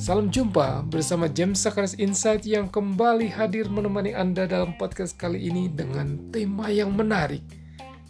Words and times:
Salam 0.00 0.26
jumpa 0.26 0.82
bersama 0.90 1.28
James 1.30 1.60
Sakaris 1.62 1.94
Insight 1.94 2.42
yang 2.42 2.66
kembali 2.66 3.30
hadir 3.30 3.68
menemani 3.70 4.10
Anda 4.10 4.48
dalam 4.48 4.74
podcast 4.74 5.14
kali 5.14 5.38
ini 5.38 5.68
dengan 5.68 6.32
tema 6.34 6.66
yang 6.66 6.90
menarik. 6.96 7.44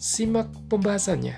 Simak 0.00 0.48
pembahasannya. 0.72 1.36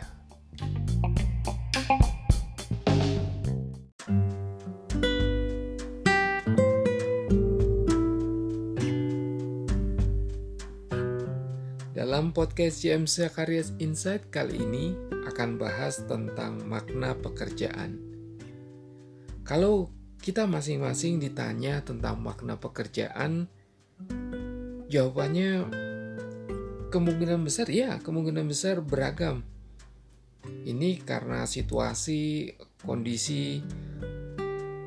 Dalam 11.96 12.30
podcast 12.30 12.84
James 12.84 13.16
Sakaris 13.16 13.74
Insight 13.80 14.30
kali 14.30 14.62
ini 14.62 15.11
akan 15.26 15.60
bahas 15.60 16.02
tentang 16.04 16.62
makna 16.66 17.14
pekerjaan. 17.18 17.98
Kalau 19.42 19.90
kita 20.22 20.46
masing-masing 20.46 21.18
ditanya 21.18 21.82
tentang 21.82 22.22
makna 22.22 22.54
pekerjaan, 22.54 23.50
jawabannya 24.86 25.66
kemungkinan 26.94 27.42
besar 27.42 27.66
ya, 27.66 27.98
kemungkinan 27.98 28.46
besar 28.46 28.78
beragam. 28.84 29.42
Ini 30.46 31.02
karena 31.02 31.46
situasi, 31.46 32.54
kondisi 32.82 33.62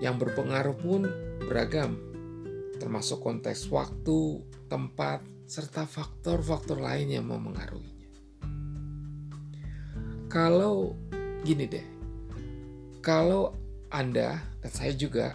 yang 0.04 0.20
berpengaruh 0.20 0.76
pun 0.76 1.08
beragam, 1.48 1.96
termasuk 2.80 3.24
konteks 3.24 3.72
waktu, 3.72 4.44
tempat, 4.68 5.24
serta 5.48 5.88
faktor-faktor 5.88 6.80
lain 6.80 7.12
yang 7.12 7.26
memengaruhinya. 7.28 7.95
Kalau 10.36 10.92
gini 11.48 11.64
deh, 11.64 11.88
kalau 13.00 13.56
anda 13.88 14.44
dan 14.60 14.68
saya 14.68 14.92
juga 14.92 15.32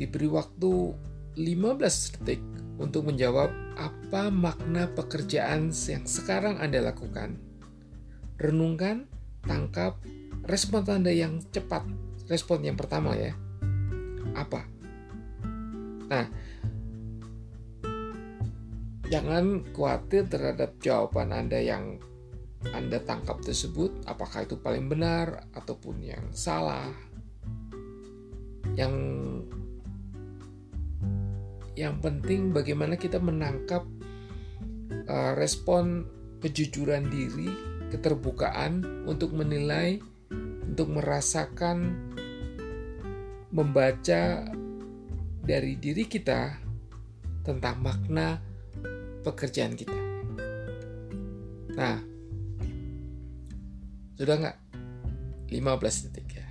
diberi 0.00 0.24
waktu 0.24 0.96
15 1.36 2.16
detik 2.16 2.40
untuk 2.80 3.12
menjawab 3.12 3.52
apa 3.76 4.32
makna 4.32 4.88
pekerjaan 4.96 5.68
yang 5.68 6.08
sekarang 6.08 6.56
Anda 6.56 6.80
lakukan. 6.80 7.36
Renungkan, 8.40 9.04
tangkap, 9.44 10.00
respon 10.48 10.88
Anda 10.88 11.12
yang 11.12 11.44
cepat. 11.52 11.84
Respon 12.32 12.64
yang 12.64 12.80
pertama 12.80 13.12
ya. 13.20 13.36
Apa? 14.32 14.64
Nah, 16.08 16.24
jangan 19.12 19.60
khawatir 19.76 20.24
terhadap 20.24 20.80
jawaban 20.80 21.36
Anda 21.36 21.60
yang 21.60 22.00
anda 22.72 23.02
tangkap 23.02 23.44
tersebut, 23.44 23.92
apakah 24.08 24.48
itu 24.48 24.56
paling 24.56 24.88
benar 24.88 25.44
ataupun 25.52 26.00
yang 26.00 26.24
salah. 26.32 26.88
Yang 28.78 28.94
yang 31.74 31.98
penting 31.98 32.54
bagaimana 32.54 32.94
kita 32.94 33.18
menangkap 33.18 33.82
uh, 35.10 35.32
respon 35.34 36.06
kejujuran 36.40 37.10
diri, 37.10 37.50
keterbukaan 37.90 39.04
untuk 39.04 39.34
menilai, 39.34 39.98
untuk 40.64 40.94
merasakan, 40.94 41.92
membaca 43.50 44.48
dari 45.44 45.76
diri 45.76 46.08
kita 46.08 46.56
tentang 47.44 47.76
makna 47.84 48.40
pekerjaan 49.20 49.76
kita. 49.76 50.00
Nah, 51.74 52.13
sudah 54.14 54.36
nggak? 54.38 54.56
15 55.50 56.04
detik 56.08 56.28
ya. 56.34 56.46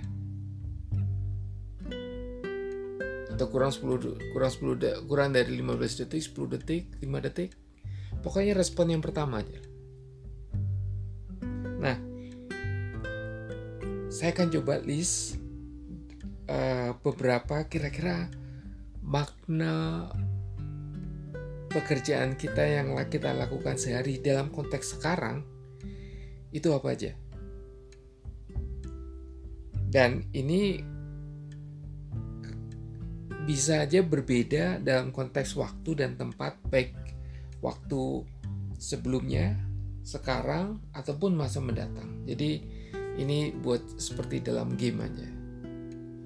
Atau 3.34 3.50
kurang 3.50 3.74
10 3.74 4.32
kurang 4.32 4.52
10 4.52 4.80
de, 4.80 4.90
kurang 5.08 5.30
dari 5.34 5.50
15 5.58 6.06
detik, 6.06 6.22
10 6.22 6.54
detik, 6.54 6.84
5 7.02 7.26
detik. 7.26 7.50
Pokoknya 8.22 8.56
respon 8.56 8.94
yang 8.94 9.02
pertama 9.04 9.44
aja. 9.44 9.60
Nah, 11.82 11.96
saya 14.08 14.30
akan 14.32 14.48
coba 14.48 14.80
list 14.80 15.36
uh, 16.48 16.96
beberapa 17.04 17.68
kira-kira 17.68 18.32
makna 19.04 20.08
pekerjaan 21.68 22.38
kita 22.38 22.62
yang 22.64 22.94
kita 23.10 23.34
lakukan 23.34 23.76
sehari 23.76 24.22
dalam 24.22 24.48
konteks 24.48 24.96
sekarang 24.96 25.42
itu 26.54 26.70
apa 26.70 26.94
aja? 26.94 27.18
Dan 29.94 30.26
ini 30.34 30.82
bisa 33.46 33.86
aja 33.86 34.02
berbeda 34.02 34.82
dalam 34.82 35.14
konteks 35.14 35.54
waktu 35.54 36.02
dan 36.02 36.18
tempat, 36.18 36.58
baik 36.66 36.90
waktu 37.62 38.26
sebelumnya, 38.74 39.54
sekarang, 40.02 40.82
ataupun 40.90 41.38
masa 41.38 41.62
mendatang. 41.62 42.26
Jadi 42.26 42.58
ini 43.22 43.54
buat 43.54 44.02
seperti 44.02 44.42
dalam 44.42 44.74
game 44.74 44.98
aja. 45.06 45.28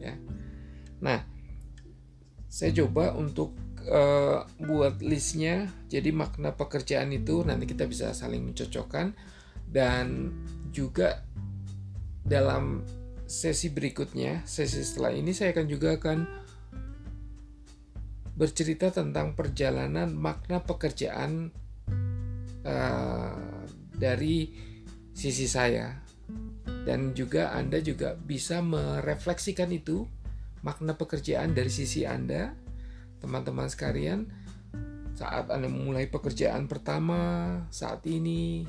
Ya. 0.00 0.14
Nah, 1.04 1.20
saya 2.48 2.72
coba 2.72 3.12
untuk 3.12 3.52
uh, 3.84 4.48
buat 4.64 5.04
listnya. 5.04 5.68
Jadi 5.92 6.08
makna 6.08 6.56
pekerjaan 6.56 7.12
itu 7.12 7.44
nanti 7.44 7.68
kita 7.68 7.84
bisa 7.84 8.16
saling 8.16 8.48
mencocokkan 8.48 9.12
dan 9.68 10.32
juga 10.72 11.20
dalam 12.24 12.80
sesi 13.28 13.68
berikutnya, 13.68 14.40
sesi 14.48 14.80
setelah 14.80 15.12
ini 15.12 15.36
saya 15.36 15.52
akan 15.52 15.66
juga 15.68 16.00
akan 16.00 16.18
bercerita 18.32 18.88
tentang 18.88 19.36
perjalanan 19.36 20.08
makna 20.16 20.64
pekerjaan 20.64 21.52
uh, 22.64 23.62
dari 23.92 24.48
sisi 25.12 25.44
saya. 25.44 25.92
Dan 26.88 27.12
juga 27.12 27.52
Anda 27.52 27.84
juga 27.84 28.16
bisa 28.16 28.64
merefleksikan 28.64 29.68
itu 29.76 30.08
makna 30.64 30.96
pekerjaan 30.96 31.52
dari 31.52 31.68
sisi 31.68 32.08
Anda. 32.08 32.56
Teman-teman 33.20 33.68
sekalian 33.68 34.24
saat 35.12 35.52
Anda 35.52 35.68
memulai 35.68 36.08
pekerjaan 36.08 36.64
pertama 36.64 37.20
saat 37.68 38.08
ini. 38.08 38.64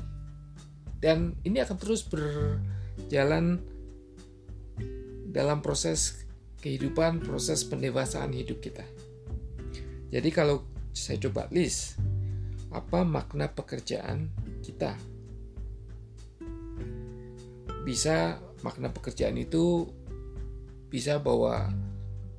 Dan 0.99 1.39
ini 1.47 1.63
akan 1.63 1.77
terus 1.79 2.03
berjalan 2.03 3.78
dalam 5.29 5.61
proses 5.61 6.25
kehidupan, 6.59 7.21
proses 7.21 7.63
pendewasaan 7.63 8.33
hidup 8.33 8.59
kita. 8.59 8.83
Jadi 10.09 10.29
kalau 10.33 10.65
saya 10.91 11.21
coba 11.21 11.45
list 11.53 12.01
apa 12.73 13.05
makna 13.05 13.49
pekerjaan 13.49 14.29
kita. 14.65 14.97
Bisa 17.85 18.41
makna 18.61 18.91
pekerjaan 18.91 19.37
itu 19.39 19.87
bisa 20.89 21.21
bahwa 21.21 21.69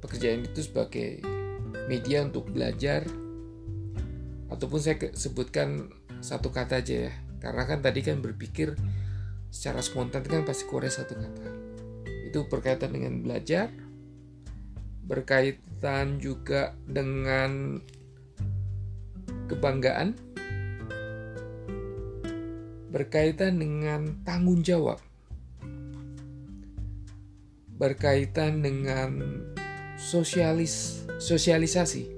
pekerjaan 0.03 0.43
itu 0.43 0.67
sebagai 0.67 1.23
media 1.87 2.27
untuk 2.27 2.51
belajar 2.51 3.07
ataupun 4.51 4.79
saya 4.83 4.99
sebutkan 5.15 5.95
satu 6.19 6.51
kata 6.51 6.83
aja 6.83 7.09
ya 7.09 7.13
karena 7.39 7.63
kan 7.65 7.79
tadi 7.81 8.03
kan 8.03 8.19
berpikir 8.19 8.75
secara 9.49 9.81
spontan 9.81 10.27
kan 10.27 10.43
pasti 10.43 10.67
keluar 10.67 10.91
satu 10.91 11.15
kata 11.17 11.60
itu 12.31 12.47
berkaitan 12.47 12.95
dengan 12.95 13.27
belajar, 13.27 13.67
berkaitan 15.03 16.23
juga 16.23 16.79
dengan 16.87 17.83
kebanggaan, 19.51 20.15
berkaitan 22.95 23.59
dengan 23.59 24.23
tanggung 24.23 24.63
jawab, 24.63 25.03
berkaitan 27.75 28.63
dengan 28.63 29.43
sosialis 29.99 31.03
sosialisasi 31.19 32.15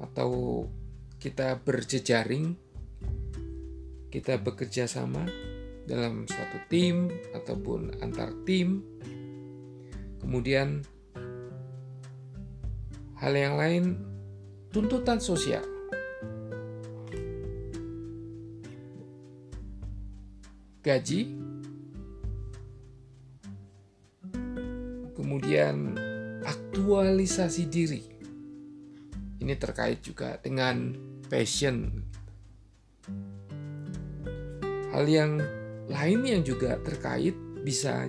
atau 0.00 0.64
kita 1.20 1.60
berjejaring, 1.60 2.56
kita 4.08 4.40
bekerja 4.40 4.88
sama 4.88 5.28
dalam 5.86 6.26
suatu 6.26 6.58
tim 6.66 7.08
ataupun 7.32 8.02
antar 8.02 8.34
tim. 8.42 8.82
Kemudian 10.18 10.82
hal 13.16 13.32
yang 13.32 13.54
lain 13.54 13.84
tuntutan 14.74 15.22
sosial. 15.22 15.62
Gaji 20.82 21.34
kemudian 25.14 25.98
aktualisasi 26.46 27.66
diri. 27.66 28.02
Ini 29.42 29.54
terkait 29.58 30.02
juga 30.02 30.38
dengan 30.38 30.94
passion. 31.26 31.90
Hal 34.94 35.04
yang 35.10 35.42
lain 35.86 36.20
yang 36.26 36.42
juga 36.42 36.78
terkait 36.82 37.34
bisa 37.62 38.06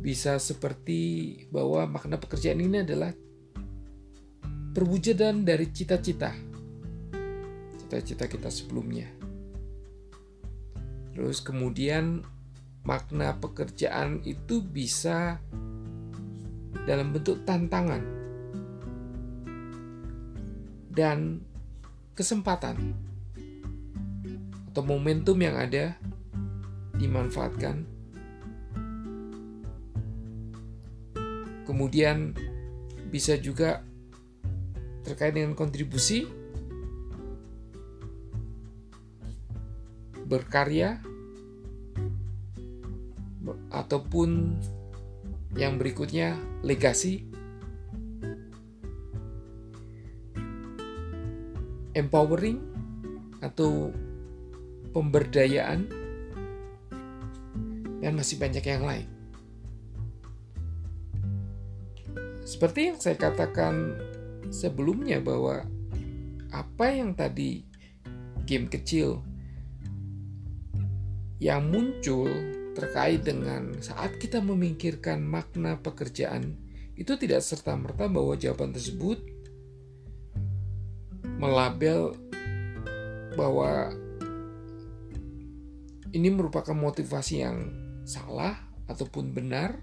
bisa 0.00 0.38
seperti 0.38 1.34
bahwa 1.50 1.88
makna 1.88 2.20
pekerjaan 2.20 2.62
ini 2.62 2.84
adalah 2.86 3.10
perwujudan 4.76 5.42
dari 5.42 5.72
cita-cita. 5.72 6.30
Cita-cita 7.80 8.28
kita 8.28 8.52
sebelumnya. 8.52 9.08
Terus 11.16 11.40
kemudian 11.40 12.20
makna 12.84 13.34
pekerjaan 13.40 14.20
itu 14.22 14.60
bisa 14.60 15.40
dalam 16.86 17.10
bentuk 17.10 17.42
tantangan 17.42 18.04
dan 20.92 21.40
kesempatan 22.14 22.94
atau 24.70 24.82
momentum 24.86 25.40
yang 25.40 25.56
ada 25.56 25.96
dimanfaatkan. 26.96 27.84
Kemudian 31.66 32.32
bisa 33.10 33.36
juga 33.38 33.82
terkait 35.06 35.34
dengan 35.34 35.54
kontribusi 35.54 36.26
berkarya 40.26 40.98
ataupun 43.70 44.58
yang 45.54 45.78
berikutnya 45.78 46.34
legasi 46.66 47.22
empowering 51.96 52.60
atau 53.40 53.94
pemberdayaan 54.92 56.05
dan 58.00 58.12
masih 58.16 58.36
banyak 58.36 58.64
yang 58.64 58.84
lain. 58.84 59.08
Seperti 62.46 62.94
yang 62.94 62.98
saya 63.02 63.18
katakan 63.18 63.98
sebelumnya 64.54 65.18
bahwa 65.18 65.66
apa 66.54 66.86
yang 66.94 67.12
tadi 67.18 67.66
game 68.46 68.70
kecil 68.70 69.20
yang 71.42 71.68
muncul 71.68 72.30
terkait 72.72 73.26
dengan 73.26 73.74
saat 73.82 74.16
kita 74.22 74.38
memikirkan 74.38 75.20
makna 75.20 75.76
pekerjaan 75.80 76.54
itu 76.96 77.12
tidak 77.18 77.44
serta-merta 77.44 78.08
bahwa 78.08 78.38
jawaban 78.38 78.72
tersebut 78.72 79.20
melabel 81.36 82.16
bahwa 83.36 83.92
ini 86.16 86.32
merupakan 86.32 86.72
motivasi 86.72 87.44
yang 87.44 87.85
salah 88.06 88.54
ataupun 88.86 89.34
benar 89.34 89.82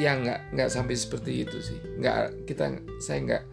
ya 0.00 0.16
nggak 0.16 0.56
nggak 0.56 0.70
sampai 0.72 0.96
seperti 0.96 1.44
itu 1.44 1.60
sih. 1.60 1.78
Nggak 2.00 2.48
kita 2.48 2.72
saya 3.04 3.18
nggak 3.22 3.44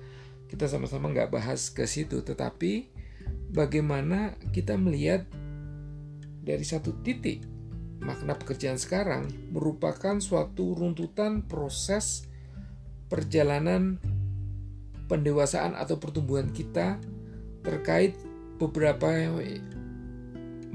kita 0.47 0.65
sama-sama 0.71 1.11
nggak 1.11 1.35
bahas 1.35 1.69
ke 1.69 1.83
situ. 1.83 2.23
Tetapi 2.23 2.87
bagaimana 3.51 4.39
kita 4.55 4.79
melihat 4.79 5.27
dari 6.45 6.63
satu 6.63 6.95
titik 7.03 7.43
makna 8.05 8.37
pekerjaan 8.37 8.77
sekarang 8.77 9.27
merupakan 9.49 10.21
suatu 10.21 10.77
runtutan 10.77 11.41
proses 11.49 12.29
perjalanan 13.09 13.97
pendewasaan 15.09 15.73
atau 15.73 15.97
pertumbuhan 15.97 16.53
kita 16.53 17.01
terkait 17.65 18.13
beberapa 18.61 19.09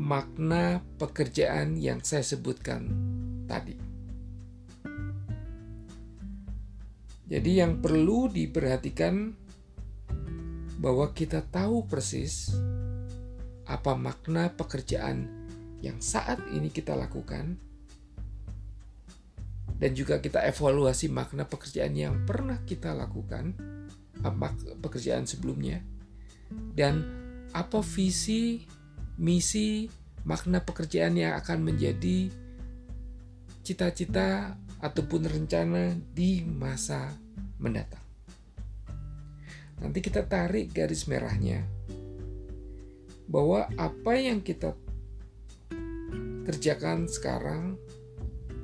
makna 0.00 0.80
pekerjaan 0.96 1.76
yang 1.76 2.00
saya 2.00 2.24
sebutkan 2.24 2.88
tadi. 3.44 3.76
Jadi 7.28 7.50
yang 7.60 7.78
perlu 7.78 8.32
diperhatikan 8.32 9.36
bahwa 10.80 11.12
kita 11.12 11.44
tahu 11.44 11.84
persis 11.84 12.56
apa 13.68 13.94
makna 13.94 14.50
pekerjaan 14.50 15.28
yang 15.84 16.00
saat 16.00 16.40
ini 16.50 16.72
kita 16.72 16.96
lakukan 16.96 17.60
dan 19.78 19.90
juga 19.94 20.18
kita 20.18 20.42
evaluasi 20.48 21.12
makna 21.12 21.46
pekerjaan 21.46 21.94
yang 21.94 22.24
pernah 22.24 22.58
kita 22.64 22.96
lakukan 22.96 23.54
pekerjaan 24.82 25.28
sebelumnya 25.28 25.84
dan 26.74 27.04
apa 27.54 27.78
visi 27.84 28.64
misi 29.20 29.92
makna 30.24 30.64
pekerjaan 30.64 31.12
yang 31.12 31.36
akan 31.36 31.60
menjadi 31.60 32.32
cita-cita 33.60 34.56
ataupun 34.80 35.28
rencana 35.28 35.92
di 36.16 36.40
masa 36.40 37.12
mendatang. 37.60 38.00
Nanti 39.80 40.00
kita 40.00 40.24
tarik 40.24 40.72
garis 40.72 41.04
merahnya 41.04 41.68
bahwa 43.28 43.68
apa 43.76 44.16
yang 44.16 44.40
kita 44.40 44.72
kerjakan 46.48 47.04
sekarang, 47.04 47.76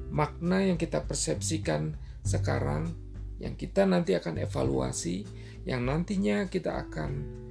makna 0.09 0.65
yang 0.65 0.81
kita 0.81 1.05
persepsikan 1.05 1.95
sekarang, 2.25 2.97
yang 3.37 3.55
kita 3.55 3.85
nanti 3.85 4.17
akan 4.17 4.41
evaluasi, 4.41 5.29
yang 5.69 5.85
nantinya 5.85 6.49
kita 6.49 6.81
akan 6.89 7.45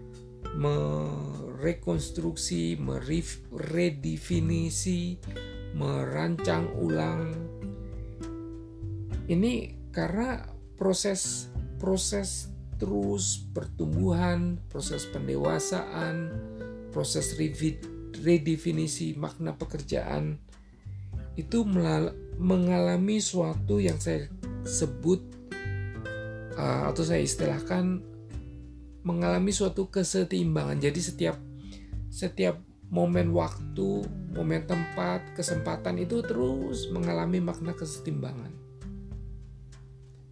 merekonstruksi, 0.55 2.79
meredefinisi, 2.79 5.19
merancang 5.75 6.71
ulang. 6.79 7.35
Ini 9.27 9.75
karena 9.91 10.47
proses 10.79 11.51
proses 11.75 12.47
terus 12.79 13.43
pertumbuhan, 13.51 14.63
proses 14.71 15.03
pendewasaan, 15.11 16.31
proses 16.91 17.35
redefinisi 18.15 19.15
makna 19.15 19.55
pekerjaan 19.55 20.39
itu 21.35 21.67
mengalami 22.39 23.19
suatu 23.19 23.83
yang 23.83 23.99
saya 23.99 24.31
sebut 24.63 25.19
uh, 26.55 26.87
atau 26.87 27.03
saya 27.03 27.19
istilahkan 27.19 27.99
mengalami 29.05 29.53
suatu 29.53 29.87
kesetimbangan. 29.87 30.81
Jadi 30.81 30.99
setiap 30.99 31.37
setiap 32.09 32.57
momen 32.89 33.31
waktu, 33.31 34.03
momen 34.33 34.65
tempat, 34.65 35.37
kesempatan 35.37 36.01
itu 36.01 36.25
terus 36.25 36.89
mengalami 36.89 37.37
makna 37.39 37.77
kesetimbangan. 37.77 38.51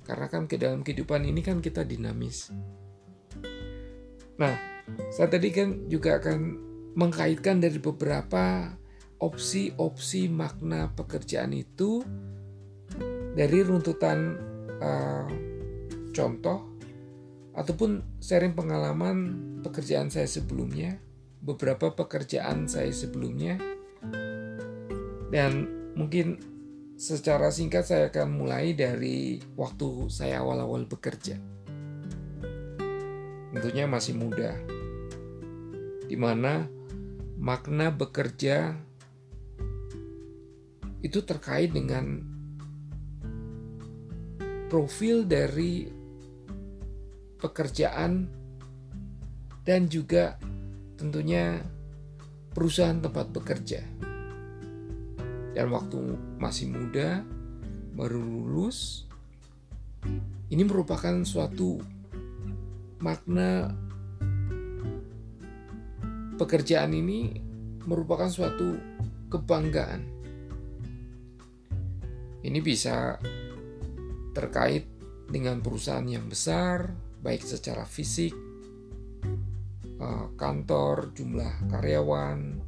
Karena 0.03 0.27
kan 0.27 0.50
ke 0.50 0.60
dalam 0.60 0.84
kehidupan 0.84 1.24
ini 1.24 1.39
kan 1.39 1.63
kita 1.63 1.88
dinamis. 1.88 2.51
Nah, 4.36 4.56
saya 5.13 5.30
tadi 5.32 5.53
kan 5.53 5.88
juga 5.88 6.20
akan 6.20 6.39
mengkaitkan 6.98 7.63
dari 7.63 7.80
beberapa 7.80 8.74
opsi-opsi 9.24 10.27
makna 10.27 10.92
pekerjaan 10.92 11.56
itu 11.56 12.03
dari 13.34 13.63
runtutan 13.63 14.36
uh, 14.84 15.30
contoh 16.12 16.73
ataupun 17.54 18.02
sharing 18.18 18.58
pengalaman 18.58 19.18
pekerjaan 19.62 20.10
saya 20.10 20.26
sebelumnya, 20.26 20.98
beberapa 21.42 21.94
pekerjaan 21.94 22.66
saya 22.66 22.90
sebelumnya, 22.90 23.62
dan 25.30 25.70
mungkin 25.94 26.42
secara 26.98 27.54
singkat 27.54 27.86
saya 27.86 28.10
akan 28.10 28.30
mulai 28.34 28.74
dari 28.74 29.42
waktu 29.54 30.10
saya 30.10 30.42
awal-awal 30.42 30.86
bekerja. 30.90 31.38
Tentunya 33.54 33.86
masih 33.86 34.18
muda, 34.18 34.58
di 36.10 36.18
mana 36.18 36.66
makna 37.38 37.94
bekerja 37.94 38.74
itu 41.04 41.20
terkait 41.22 41.70
dengan 41.70 42.24
profil 44.72 45.28
dari 45.28 46.03
pekerjaan 47.44 48.32
dan 49.68 49.92
juga 49.92 50.40
tentunya 50.96 51.60
perusahaan 52.56 53.04
tempat 53.04 53.36
bekerja. 53.36 53.84
Dan 55.54 55.68
waktu 55.70 56.00
masih 56.40 56.72
muda, 56.72 57.22
baru 57.94 58.18
lulus, 58.24 59.06
ini 60.50 60.64
merupakan 60.64 61.22
suatu 61.28 61.78
makna 63.04 63.70
pekerjaan 66.40 66.96
ini 66.96 67.38
merupakan 67.84 68.32
suatu 68.32 68.80
kebanggaan. 69.30 70.02
Ini 72.44 72.60
bisa 72.60 73.20
terkait 74.34 74.90
dengan 75.30 75.62
perusahaan 75.64 76.04
yang 76.04 76.28
besar, 76.28 76.92
baik 77.24 77.42
secara 77.42 77.88
fisik, 77.88 78.36
eh, 80.03 80.27
kantor, 80.36 81.15
jumlah 81.15 81.72
karyawan, 81.72 82.60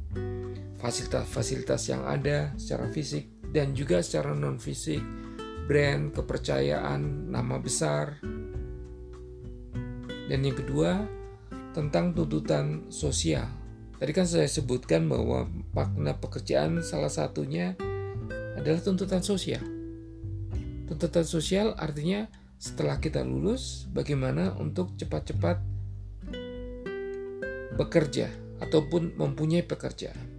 fasilitas-fasilitas 0.80 1.92
yang 1.92 2.02
ada 2.08 2.56
secara 2.56 2.88
fisik, 2.88 3.28
dan 3.52 3.76
juga 3.76 4.00
secara 4.00 4.32
non 4.32 4.56
fisik, 4.56 5.04
brand, 5.68 6.16
kepercayaan, 6.16 7.28
nama 7.28 7.60
besar. 7.60 8.16
Dan 10.26 10.40
yang 10.42 10.56
kedua, 10.58 11.04
tentang 11.76 12.16
tuntutan 12.16 12.88
sosial. 12.88 13.46
Tadi 14.00 14.12
kan 14.12 14.24
saya 14.24 14.48
sebutkan 14.48 15.08
bahwa 15.08 15.48
makna 15.76 16.16
pekerjaan 16.16 16.80
salah 16.80 17.12
satunya 17.12 17.76
adalah 18.56 18.80
tuntutan 18.80 19.20
sosial. 19.20 19.60
Tuntutan 20.88 21.24
sosial 21.24 21.76
artinya 21.76 22.28
setelah 22.56 22.96
kita 22.96 23.20
lulus, 23.20 23.84
bagaimana 23.92 24.56
untuk 24.56 24.96
cepat-cepat 24.96 25.60
bekerja 27.76 28.32
ataupun 28.64 29.20
mempunyai 29.20 29.60
pekerjaan 29.60 30.36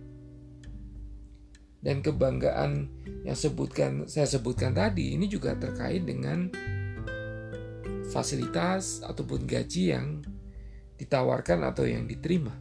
dan 1.86 2.02
kebanggaan 2.02 2.90
yang 3.22 3.38
sebutkan 3.38 4.10
saya 4.10 4.26
sebutkan 4.26 4.74
tadi 4.74 5.14
ini 5.14 5.30
juga 5.30 5.54
terkait 5.54 6.02
dengan 6.02 6.50
fasilitas 8.10 9.06
ataupun 9.06 9.46
gaji 9.46 9.94
yang 9.94 10.26
ditawarkan 10.98 11.62
atau 11.62 11.86
yang 11.86 12.10
diterima. 12.10 12.56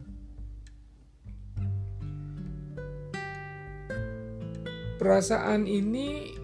Perasaan 4.97 5.65
ini 5.65 6.36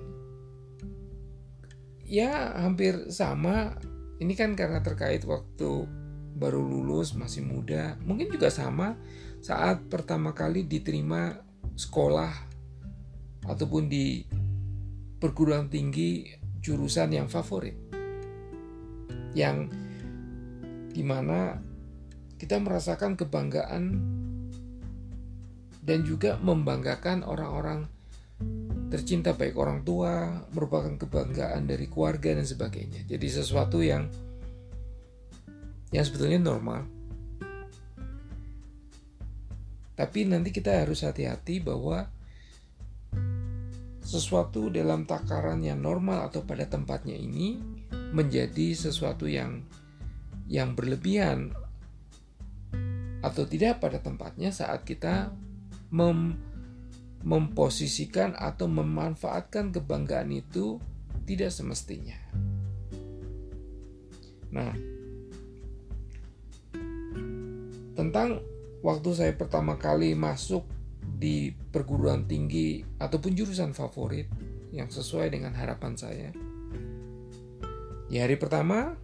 ya 2.14 2.54
hampir 2.62 3.10
sama. 3.10 3.74
Ini 4.22 4.38
kan 4.38 4.54
karena 4.54 4.86
terkait 4.86 5.26
waktu 5.26 5.90
baru 6.38 6.62
lulus 6.62 7.18
masih 7.18 7.42
muda. 7.42 7.98
Mungkin 8.06 8.30
juga 8.30 8.54
sama 8.54 8.94
saat 9.42 9.90
pertama 9.90 10.38
kali 10.38 10.70
diterima 10.70 11.42
sekolah 11.74 12.32
ataupun 13.50 13.90
di 13.90 14.24
perguruan 15.18 15.68
tinggi 15.68 16.30
jurusan 16.64 17.12
yang 17.12 17.28
favorit 17.28 17.76
yang 19.34 19.68
di 20.94 21.04
mana 21.04 21.58
kita 22.38 22.62
merasakan 22.62 23.18
kebanggaan 23.18 23.84
dan 25.84 26.00
juga 26.08 26.40
membanggakan 26.40 27.26
orang-orang 27.26 27.90
tercinta 28.94 29.34
baik 29.34 29.58
orang 29.58 29.82
tua 29.82 30.46
merupakan 30.54 30.94
kebanggaan 30.94 31.66
dari 31.66 31.90
keluarga 31.90 32.38
dan 32.38 32.46
sebagainya. 32.46 33.10
Jadi 33.10 33.26
sesuatu 33.26 33.82
yang 33.82 34.06
yang 35.90 36.06
sebetulnya 36.06 36.38
normal. 36.38 36.86
Tapi 39.98 40.30
nanti 40.30 40.54
kita 40.54 40.86
harus 40.86 41.02
hati-hati 41.02 41.58
bahwa 41.66 42.06
sesuatu 44.06 44.70
dalam 44.70 45.10
takaran 45.10 45.66
yang 45.66 45.82
normal 45.82 46.30
atau 46.30 46.46
pada 46.46 46.70
tempatnya 46.70 47.18
ini 47.18 47.58
menjadi 48.14 48.78
sesuatu 48.78 49.26
yang 49.26 49.66
yang 50.46 50.78
berlebihan 50.78 51.50
atau 53.26 53.42
tidak 53.50 53.82
pada 53.82 53.98
tempatnya 53.98 54.54
saat 54.54 54.86
kita 54.86 55.34
mem, 55.90 56.38
memposisikan 57.24 58.36
atau 58.36 58.68
memanfaatkan 58.68 59.72
kebanggaan 59.72 60.30
itu 60.36 60.78
tidak 61.24 61.56
semestinya. 61.56 62.20
Nah, 64.52 64.76
tentang 67.96 68.44
waktu 68.84 69.10
saya 69.16 69.34
pertama 69.34 69.80
kali 69.80 70.14
masuk 70.14 70.68
di 71.00 71.56
perguruan 71.72 72.28
tinggi 72.28 72.84
ataupun 73.00 73.32
jurusan 73.32 73.72
favorit 73.72 74.28
yang 74.76 74.92
sesuai 74.92 75.32
dengan 75.32 75.56
harapan 75.56 75.96
saya. 75.96 76.30
Di 78.12 78.20
hari 78.20 78.36
pertama, 78.36 79.00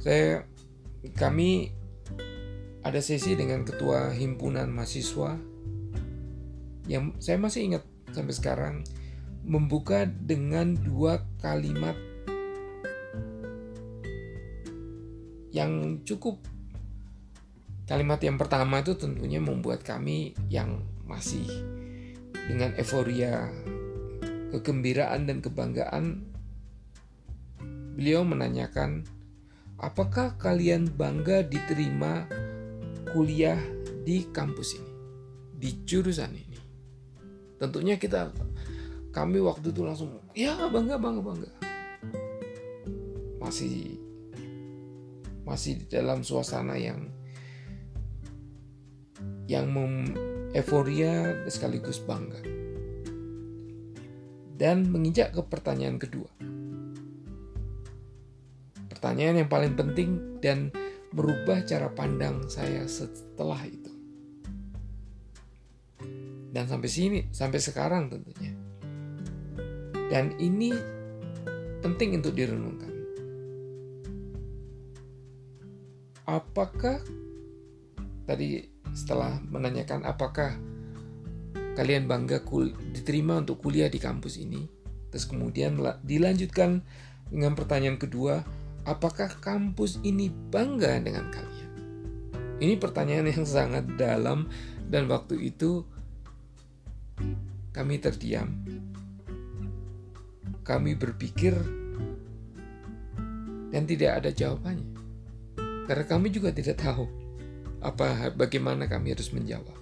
saya 0.00 0.48
kami 1.14 1.68
ada 2.80 3.04
sesi 3.04 3.36
dengan 3.36 3.68
ketua 3.68 4.16
himpunan 4.16 4.72
mahasiswa 4.72 5.36
yang 6.88 7.14
saya 7.20 7.36
masih 7.36 7.68
ingat 7.68 7.84
sampai 8.10 8.34
sekarang 8.34 8.74
membuka 9.44 10.08
dengan 10.08 10.74
dua 10.74 11.22
kalimat 11.38 11.94
yang 15.52 16.00
cukup 16.04 16.40
Kalimat 17.88 18.20
yang 18.20 18.36
pertama 18.36 18.84
itu 18.84 18.92
tentunya 19.00 19.40
membuat 19.40 19.80
kami 19.80 20.36
yang 20.52 20.84
masih 21.08 21.48
dengan 22.44 22.76
euforia, 22.76 23.48
kegembiraan 24.52 25.24
dan 25.24 25.40
kebanggaan 25.40 26.20
beliau 27.96 28.28
menanyakan, 28.28 29.08
"Apakah 29.80 30.36
kalian 30.36 30.92
bangga 31.00 31.40
diterima 31.48 32.28
kuliah 33.16 33.56
di 34.04 34.28
kampus 34.36 34.76
ini, 34.76 34.92
di 35.56 35.70
jurusan 35.88 36.36
ini?" 36.36 36.47
Tentunya 37.58 37.98
kita 37.98 38.30
kami 39.10 39.42
waktu 39.42 39.74
itu 39.74 39.82
langsung, 39.82 40.22
"Ya, 40.32 40.54
bangga, 40.70 40.94
bangga, 40.96 41.22
bangga." 41.22 41.50
Masih 43.42 43.98
masih 45.42 45.82
dalam 45.90 46.22
suasana 46.22 46.76
yang 46.78 47.08
yang 49.48 49.66
mem 49.72 50.14
euforia 50.54 51.44
sekaligus 51.50 51.98
bangga. 51.98 52.38
Dan 54.58 54.90
menginjak 54.90 55.34
ke 55.34 55.42
pertanyaan 55.46 55.98
kedua. 55.98 56.30
Pertanyaan 58.90 59.46
yang 59.46 59.50
paling 59.50 59.78
penting 59.78 60.42
dan 60.42 60.74
merubah 61.14 61.62
cara 61.62 61.88
pandang 61.94 62.44
saya 62.50 62.84
setelah 62.90 63.62
itu. 63.64 63.97
Dan 66.58 66.66
sampai 66.66 66.90
sini, 66.90 67.22
sampai 67.30 67.62
sekarang 67.62 68.10
tentunya. 68.10 68.50
Dan 70.10 70.34
ini 70.42 70.74
penting 71.78 72.18
untuk 72.18 72.34
direnungkan. 72.34 72.90
Apakah 76.26 76.98
tadi 78.26 78.66
setelah 78.90 79.38
menanyakan 79.46 80.02
apakah 80.02 80.58
kalian 81.78 82.10
bangga 82.10 82.42
kul 82.42 82.74
diterima 82.90 83.38
untuk 83.38 83.62
kuliah 83.62 83.86
di 83.86 84.02
kampus 84.02 84.42
ini. 84.42 84.66
Terus 85.14 85.30
kemudian 85.30 85.78
dilanjutkan 86.02 86.82
dengan 87.30 87.54
pertanyaan 87.54 88.02
kedua, 88.02 88.42
apakah 88.82 89.30
kampus 89.38 90.02
ini 90.02 90.26
bangga 90.26 90.98
dengan 90.98 91.30
kalian? 91.30 91.70
Ini 92.58 92.74
pertanyaan 92.82 93.30
yang 93.30 93.46
sangat 93.46 93.86
dalam 93.94 94.50
dan 94.90 95.06
waktu 95.06 95.54
itu 95.54 95.86
kami 97.72 98.00
terdiam. 98.02 98.50
Kami 100.64 100.92
berpikir 100.98 101.56
dan 103.72 103.84
tidak 103.88 104.24
ada 104.24 104.30
jawabannya. 104.32 104.88
Karena 105.88 106.04
kami 106.04 106.28
juga 106.28 106.52
tidak 106.52 106.76
tahu 106.80 107.08
apa 107.80 108.34
bagaimana 108.34 108.84
kami 108.90 109.16
harus 109.16 109.32
menjawab? 109.32 109.76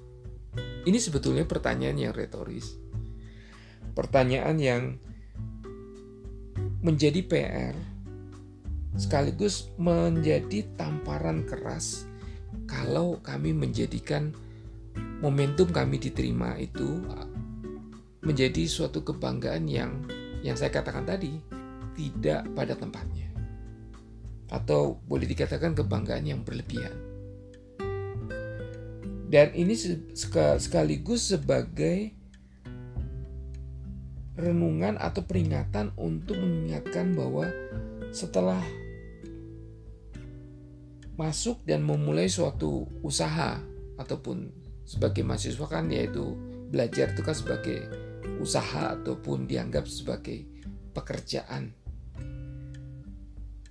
Ini 0.87 0.99
sebetulnya 1.03 1.43
pertanyaan 1.43 1.99
yang 1.99 2.15
retoris. 2.15 2.79
Pertanyaan 3.97 4.57
yang 4.61 4.83
menjadi 6.85 7.27
PR 7.27 7.75
sekaligus 8.97 9.69
menjadi 9.77 10.65
tamparan 10.79 11.45
keras 11.45 12.07
kalau 12.65 13.21
kami 13.21 13.53
menjadikan 13.53 14.33
momentum 15.21 15.69
kami 15.73 15.97
diterima 15.99 16.57
itu 16.61 17.03
menjadi 18.27 18.67
suatu 18.67 19.07
kebanggaan 19.07 19.71
yang 19.71 20.03
yang 20.43 20.59
saya 20.59 20.71
katakan 20.71 21.07
tadi 21.07 21.39
tidak 21.97 22.47
pada 22.53 22.77
tempatnya. 22.77 23.31
Atau 24.47 25.03
boleh 25.09 25.27
dikatakan 25.27 25.75
kebanggaan 25.75 26.27
yang 26.27 26.41
berlebihan. 26.47 26.95
Dan 29.27 29.51
ini 29.59 29.75
sekaligus 30.15 31.35
sebagai 31.35 32.15
renungan 34.39 35.01
atau 35.01 35.25
peringatan 35.25 35.91
untuk 35.99 36.39
mengingatkan 36.39 37.17
bahwa 37.17 37.51
setelah 38.13 38.63
masuk 41.17 41.65
dan 41.65 41.83
memulai 41.83 42.29
suatu 42.29 42.87
usaha 43.01 43.59
ataupun 43.97 44.53
sebagai 44.87 45.27
mahasiswa 45.27 45.67
kan 45.67 45.91
yaitu 45.91 46.39
belajar 46.71 47.11
itu 47.13 47.23
kan 47.27 47.35
sebagai 47.35 47.91
usaha 48.39 48.95
ataupun 48.95 49.51
dianggap 49.51 49.91
sebagai 49.91 50.47
pekerjaan. 50.95 51.75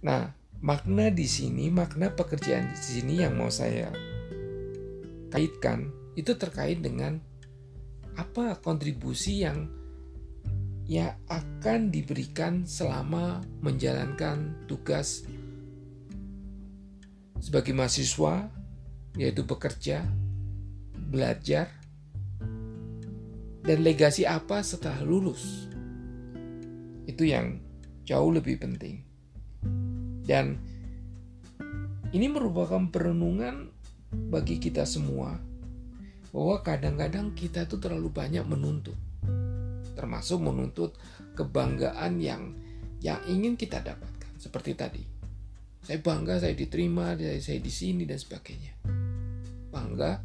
Nah, 0.05 0.29
makna 0.61 1.09
di 1.09 1.25
sini, 1.25 1.71
makna 1.73 2.13
pekerjaan 2.13 2.75
di 2.75 2.77
sini 2.77 3.23
yang 3.23 3.39
mau 3.39 3.49
saya 3.49 3.89
kaitkan 5.33 5.89
itu 6.13 6.35
terkait 6.37 6.79
dengan 6.79 7.19
apa 8.15 8.55
kontribusi 8.63 9.43
yang 9.43 9.67
yang 10.85 11.17
akan 11.25 11.89
diberikan 11.89 12.63
selama 12.63 13.41
menjalankan 13.65 14.53
tugas 14.69 15.25
sebagai 17.41 17.73
mahasiswa, 17.73 18.49
yaitu 19.17 19.41
bekerja, 19.45 20.05
belajar, 21.09 21.69
dan 23.65 23.81
legasi 23.81 24.29
apa 24.29 24.61
setelah 24.61 25.01
lulus. 25.01 25.69
Itu 27.09 27.25
yang 27.25 27.61
jauh 28.05 28.29
lebih 28.29 28.61
penting. 28.61 29.01
Dan 30.25 30.57
ini 32.13 32.29
merupakan 32.29 32.81
perenungan 32.89 33.73
bagi 34.29 34.61
kita 34.61 34.85
semua 34.85 35.35
bahwa 36.29 36.59
kadang-kadang 36.61 37.33
kita 37.33 37.65
itu 37.65 37.81
terlalu 37.81 38.13
banyak 38.13 38.45
menuntut. 38.45 38.95
Termasuk 39.97 40.43
menuntut 40.43 40.93
kebanggaan 41.33 42.21
yang 42.21 42.53
yang 43.01 43.19
ingin 43.25 43.57
kita 43.57 43.81
dapatkan 43.81 44.33
seperti 44.37 44.71
tadi. 44.77 45.03
Saya 45.85 46.01
bangga 46.01 46.41
saya 46.41 46.57
diterima, 46.57 47.13
saya, 47.17 47.61
di 47.61 47.69
sini 47.69 48.09
dan 48.09 48.17
sebagainya. 48.17 48.73
Bangga 49.69 50.17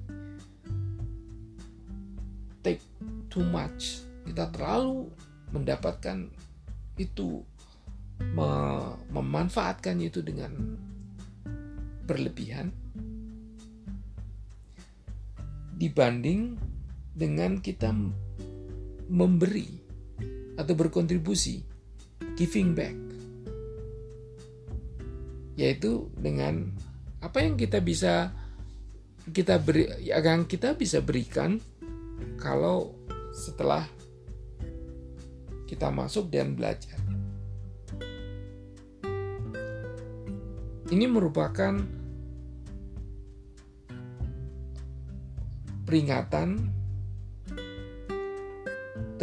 take 2.60 2.82
too 3.32 3.44
much. 3.44 4.04
Kita 4.24 4.48
terlalu 4.52 5.08
mendapatkan 5.50 6.30
itu 7.00 7.40
memanfaatkan 9.10 9.96
itu 10.04 10.20
dengan 10.20 10.76
berlebihan 12.04 12.68
dibanding 15.80 16.60
dengan 17.16 17.56
kita 17.64 17.88
memberi 19.08 19.80
atau 20.60 20.74
berkontribusi 20.76 21.64
giving 22.36 22.76
back 22.76 22.92
yaitu 25.56 26.12
dengan 26.20 26.68
apa 27.24 27.40
yang 27.40 27.56
kita 27.56 27.80
bisa 27.80 28.32
kita 29.32 29.56
beri 29.56 29.88
yang 30.04 30.44
kita 30.44 30.76
bisa 30.76 31.00
berikan 31.00 31.60
kalau 32.40 32.96
setelah 33.30 33.86
kita 35.70 35.86
masuk 35.94 36.26
dan 36.34 36.58
belajar. 36.58 36.98
Ini 40.90 41.06
merupakan 41.06 41.78
peringatan 45.86 46.74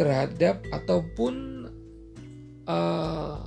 terhadap 0.00 0.64
ataupun 0.72 1.68
uh, 2.64 3.44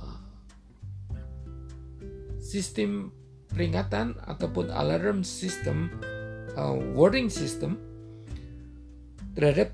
sistem 2.38 3.10
peringatan 3.50 4.14
ataupun 4.22 4.70
alarm 4.70 5.26
system 5.26 5.90
uh, 6.54 6.78
warning 6.94 7.26
system 7.26 7.80
terhadap 9.32 9.72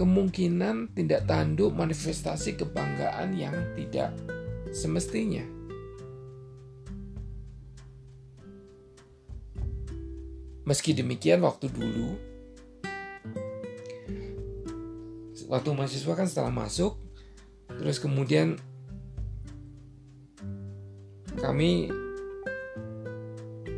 kemungkinan 0.00 0.96
tindak 0.96 1.28
tanduk 1.28 1.76
manifestasi 1.76 2.56
kebanggaan 2.56 3.36
yang 3.36 3.52
tidak 3.76 4.16
semestinya. 4.72 5.44
Meski 10.64 10.94
demikian 10.96 11.44
waktu 11.44 11.68
dulu 11.68 12.30
waktu 15.50 15.68
mahasiswa 15.74 16.14
kan 16.14 16.30
setelah 16.30 16.54
masuk 16.54 16.94
terus 17.66 17.98
kemudian 17.98 18.54
kami 21.42 21.90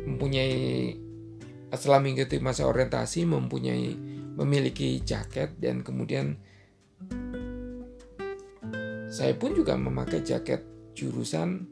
mempunyai 0.05 1.02
setelah 1.73 2.05
mengikuti 2.05 2.37
masa 2.37 2.69
orientasi 2.69 3.25
mempunyai 3.25 3.97
memiliki 4.37 5.01
jaket 5.01 5.57
dan 5.57 5.81
kemudian 5.81 6.37
saya 9.13 9.37
pun 9.37 9.53
juga 9.53 9.77
memakai 9.77 10.25
jaket 10.25 10.65
jurusan. 10.97 11.69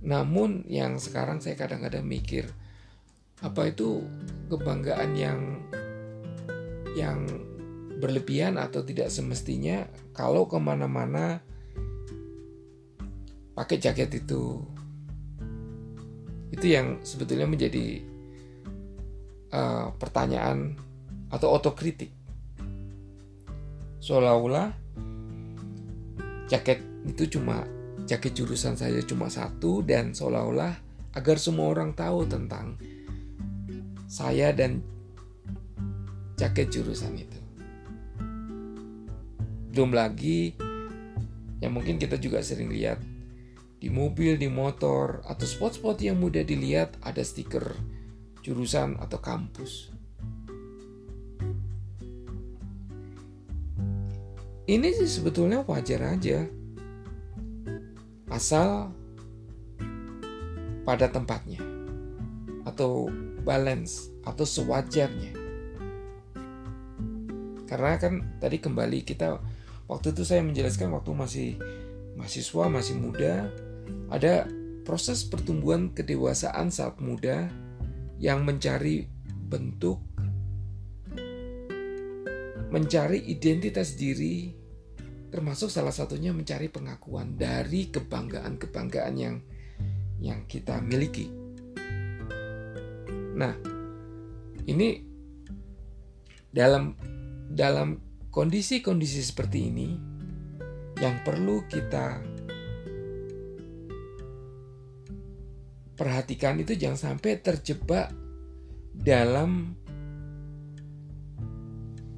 Namun 0.00 0.64
yang 0.70 0.96
sekarang 0.96 1.42
saya 1.42 1.58
kadang-kadang 1.58 2.06
mikir 2.06 2.48
apa 3.42 3.68
itu 3.68 4.06
kebanggaan 4.48 5.12
yang 5.16 5.40
yang 6.94 7.26
berlebihan 8.00 8.56
atau 8.56 8.80
tidak 8.80 9.12
semestinya 9.12 9.84
kalau 10.16 10.48
ke 10.48 10.56
mana-mana 10.56 11.44
pakai 13.54 13.76
jaket 13.78 14.24
itu? 14.24 14.64
Itu 16.50 16.66
yang 16.66 17.02
sebetulnya 17.04 17.46
menjadi 17.46 18.09
uh, 19.50 19.92
pertanyaan 19.98 20.78
atau 21.30 21.54
otokritik 21.54 22.10
seolah-olah 24.00 24.72
jaket 26.50 26.82
itu 27.06 27.38
cuma 27.38 27.62
jaket 28.08 28.34
jurusan 28.34 28.74
saja 28.74 28.98
cuma 29.06 29.30
satu 29.30 29.86
dan 29.86 30.10
seolah-olah 30.10 30.74
agar 31.14 31.36
semua 31.38 31.70
orang 31.70 31.94
tahu 31.94 32.26
tentang 32.26 32.74
saya 34.10 34.50
dan 34.50 34.82
jaket 36.34 36.72
jurusan 36.74 37.14
itu. 37.14 37.38
Belum 39.70 39.94
lagi 39.94 40.58
yang 41.62 41.76
mungkin 41.76 42.00
kita 42.00 42.18
juga 42.18 42.42
sering 42.42 42.74
lihat 42.74 42.98
di 43.80 43.88
mobil, 43.88 44.36
di 44.36 44.50
motor, 44.50 45.22
atau 45.24 45.46
spot-spot 45.46 46.02
yang 46.02 46.18
mudah 46.18 46.42
dilihat 46.42 46.98
ada 47.00 47.22
stiker 47.22 47.78
jurusan 48.40 48.96
atau 49.00 49.18
kampus. 49.20 49.92
Ini 54.70 54.88
sih 54.94 55.10
sebetulnya 55.10 55.66
wajar 55.66 56.14
aja. 56.14 56.46
Asal 58.30 58.94
pada 60.86 61.10
tempatnya. 61.10 61.58
Atau 62.62 63.10
balance 63.42 64.14
atau 64.22 64.46
sewajarnya. 64.46 65.34
Karena 67.66 67.98
kan 67.98 68.38
tadi 68.38 68.62
kembali 68.62 69.02
kita 69.02 69.42
waktu 69.90 70.14
itu 70.14 70.22
saya 70.22 70.42
menjelaskan 70.46 70.94
waktu 70.94 71.10
masih 71.14 71.50
mahasiswa 72.14 72.64
masih 72.70 72.94
muda 72.98 73.50
ada 74.10 74.46
proses 74.82 75.22
pertumbuhan 75.22 75.90
kedewasaan 75.94 76.70
saat 76.70 76.98
muda 76.98 77.50
yang 78.20 78.44
mencari 78.44 79.08
bentuk 79.50 79.98
mencari 82.70 83.26
identitas 83.26 83.98
diri 83.98 84.54
termasuk 85.32 85.72
salah 85.72 85.90
satunya 85.90 86.30
mencari 86.30 86.70
pengakuan 86.70 87.34
dari 87.34 87.90
kebanggaan-kebanggaan 87.90 89.14
yang 89.18 89.36
yang 90.20 90.44
kita 90.46 90.78
miliki. 90.84 91.26
Nah, 93.34 93.54
ini 94.68 95.00
dalam 96.50 96.94
dalam 97.50 97.98
kondisi-kondisi 98.30 99.22
seperti 99.22 99.58
ini 99.70 99.88
yang 101.00 101.24
perlu 101.24 101.64
kita 101.66 102.20
perhatikan 106.00 106.56
itu 106.56 106.72
jangan 106.80 107.12
sampai 107.12 107.44
terjebak 107.44 108.08
dalam 108.96 109.76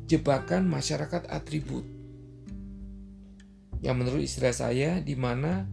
jebakan 0.07 0.71
masyarakat 0.71 1.27
atribut. 1.27 1.83
Yang 3.83 3.97
menurut 3.99 4.23
istilah 4.23 4.55
saya 4.55 5.03
di 5.03 5.18
mana 5.18 5.66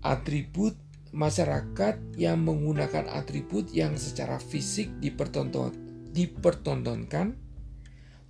atribut 0.00 0.80
masyarakat 1.12 2.16
yang 2.16 2.40
menggunakan 2.40 3.04
atribut 3.12 3.68
yang 3.76 4.00
secara 4.00 4.40
fisik 4.40 4.88
dipertonton, 4.96 5.76
dipertontonkan 6.16 7.36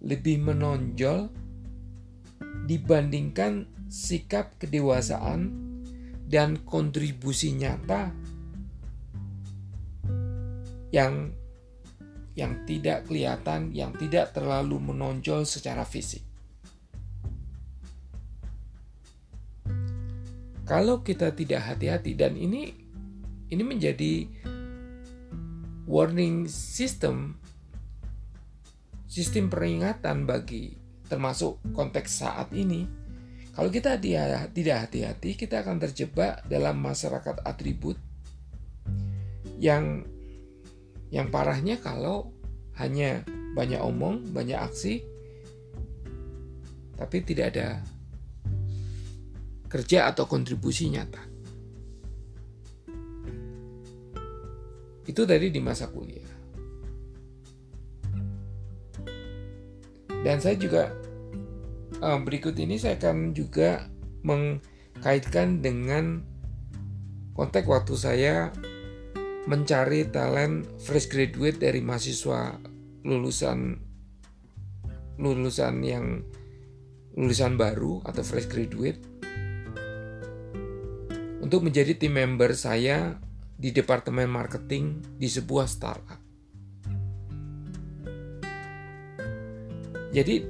lebih 0.03 0.43
menonjol 0.43 1.31
dibandingkan 2.67 3.71
sikap 3.87 4.59
kedewasaan 4.59 5.66
dan 6.27 6.63
kontribusi 6.67 7.55
nyata 7.55 8.11
yang 10.91 11.31
yang 12.37 12.69
tidak 12.69 13.09
kelihatan, 13.09 13.73
yang 13.73 13.97
tidak 13.97 14.37
terlalu 14.37 14.77
menonjol 14.77 15.49
secara 15.49 15.89
fisik. 15.89 16.21
Kalau 20.67 21.01
kita 21.01 21.33
tidak 21.33 21.63
hati-hati 21.63 22.13
dan 22.19 22.35
ini 22.37 22.75
ini 23.49 23.63
menjadi 23.63 24.27
warning 25.87 26.51
system 26.51 27.39
sistem 29.07 29.47
peringatan 29.49 30.27
bagi 30.27 30.75
termasuk 31.07 31.63
konteks 31.73 32.21
saat 32.27 32.51
ini. 32.53 33.06
Kalau 33.57 33.73
kita 33.73 33.97
tidak 33.97 34.53
hati-hati, 34.85 35.33
kita 35.33 35.65
akan 35.65 35.81
terjebak 35.81 36.45
dalam 36.45 36.77
masyarakat 36.77 37.41
atribut 37.41 37.97
yang 39.57 40.05
yang 41.09 41.33
parahnya 41.33 41.81
kalau 41.81 42.37
hanya 42.77 43.25
banyak 43.57 43.81
omong, 43.81 44.29
banyak 44.29 44.61
aksi, 44.61 45.01
tapi 47.01 47.25
tidak 47.25 47.57
ada 47.57 47.81
kerja 49.73 50.13
atau 50.13 50.29
kontribusi 50.29 50.93
nyata. 50.93 51.25
Itu 55.09 55.25
tadi 55.25 55.49
di 55.49 55.65
masa 55.65 55.89
kuliah. 55.89 56.37
Dan 60.21 60.43
saya 60.45 60.61
juga 60.61 61.06
berikut 62.23 62.55
ini 62.55 62.79
saya 62.79 62.95
akan 63.03 63.35
juga 63.35 63.91
mengkaitkan 64.23 65.59
dengan 65.59 66.23
konteks 67.35 67.67
waktu 67.67 67.95
saya 67.99 68.35
mencari 69.47 70.07
talent 70.11 70.67
fresh 70.83 71.11
graduate 71.11 71.63
dari 71.63 71.83
mahasiswa 71.83 72.59
lulusan 73.07 73.79
lulusan 75.19 75.75
yang 75.83 76.23
lulusan 77.17 77.59
baru 77.59 78.03
atau 78.07 78.23
fresh 78.23 78.51
graduate 78.51 79.01
untuk 81.43 81.63
menjadi 81.63 81.95
tim 81.95 82.19
member 82.19 82.53
saya 82.59 83.15
di 83.57 83.71
departemen 83.71 84.29
marketing 84.29 85.01
di 85.17 85.31
sebuah 85.31 85.65
startup. 85.71 86.21
Jadi 90.11 90.43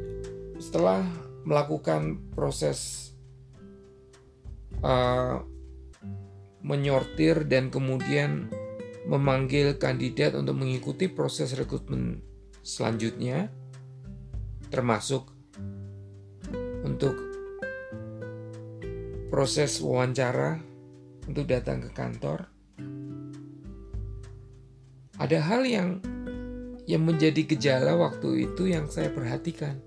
setelah 0.57 1.26
melakukan 1.47 2.19
proses 2.35 3.15
uh, 4.83 5.41
menyortir 6.67 7.47
dan 7.47 7.71
kemudian 7.71 8.51
memanggil 9.07 9.79
kandidat 9.79 10.35
untuk 10.35 10.59
mengikuti 10.59 11.07
proses 11.07 11.55
rekrutmen 11.55 12.27
selanjutnya, 12.67 13.47
termasuk 14.75 15.31
untuk 16.83 17.15
proses 19.31 19.79
wawancara 19.79 20.59
untuk 21.31 21.47
datang 21.47 21.87
ke 21.87 21.91
kantor. 21.95 22.51
Ada 25.23 25.39
hal 25.39 25.63
yang 25.63 26.03
yang 26.87 27.03
menjadi 27.03 27.47
gejala 27.47 27.95
waktu 27.95 28.51
itu 28.51 28.71
yang 28.71 28.91
saya 28.91 29.11
perhatikan. 29.15 29.86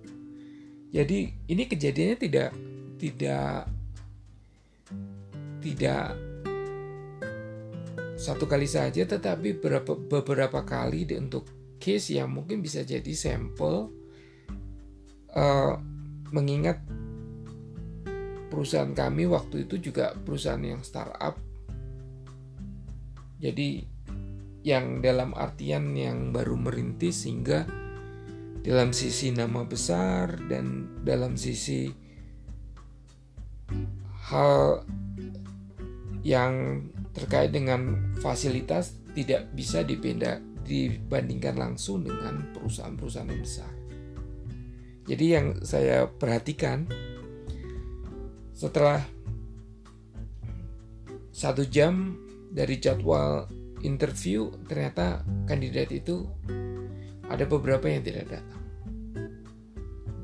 Jadi 0.90 1.30
ini 1.50 1.64
kejadiannya 1.70 2.18
tidak 2.18 2.50
tidak 3.00 3.70
tidak 5.60 6.06
satu 8.20 8.50
kali 8.50 8.68
saja 8.68 9.08
tetapi 9.08 9.62
beberapa 9.62 9.96
beberapa 9.96 10.60
kali 10.68 11.08
untuk 11.16 11.48
case 11.80 12.20
yang 12.20 12.36
mungkin 12.36 12.60
bisa 12.60 12.84
jadi 12.84 13.14
sampel 13.16 13.88
uh, 15.32 15.74
mengingat 16.36 16.84
perusahaan 18.50 18.92
kami 18.92 19.30
waktu 19.30 19.70
itu 19.70 19.80
juga 19.80 20.18
perusahaan 20.26 20.60
yang 20.60 20.82
startup. 20.84 21.38
Jadi 23.40 23.88
yang 24.68 25.00
dalam 25.00 25.32
artian 25.32 25.96
yang 25.96 26.36
baru 26.36 26.60
merintis 26.60 27.24
sehingga 27.24 27.64
dalam 28.66 28.92
sisi 28.92 29.32
nama 29.32 29.64
besar 29.64 30.36
dan 30.52 31.00
dalam 31.04 31.40
sisi 31.40 31.90
hal 34.30 34.84
yang 36.22 36.86
terkait 37.16 37.50
dengan 37.56 38.14
fasilitas 38.20 39.00
tidak 39.16 39.50
bisa 39.56 39.82
dipindah 39.82 40.44
dibandingkan 40.68 41.58
langsung 41.58 42.06
dengan 42.06 42.54
perusahaan-perusahaan 42.54 43.32
yang 43.34 43.42
besar. 43.42 43.72
Jadi 45.10 45.26
yang 45.26 45.48
saya 45.66 46.06
perhatikan 46.06 46.86
setelah 48.54 49.02
satu 51.34 51.66
jam 51.66 52.14
dari 52.54 52.78
jadwal 52.78 53.50
interview 53.82 54.52
ternyata 54.70 55.26
kandidat 55.50 55.90
itu 55.90 56.30
ada 57.30 57.46
beberapa 57.46 57.86
yang 57.86 58.02
tidak 58.02 58.28
datang. 58.30 58.62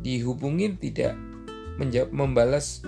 Dihubungin 0.01 0.77
tidak 0.81 1.13
menjawab, 1.77 2.09
membalas 2.11 2.81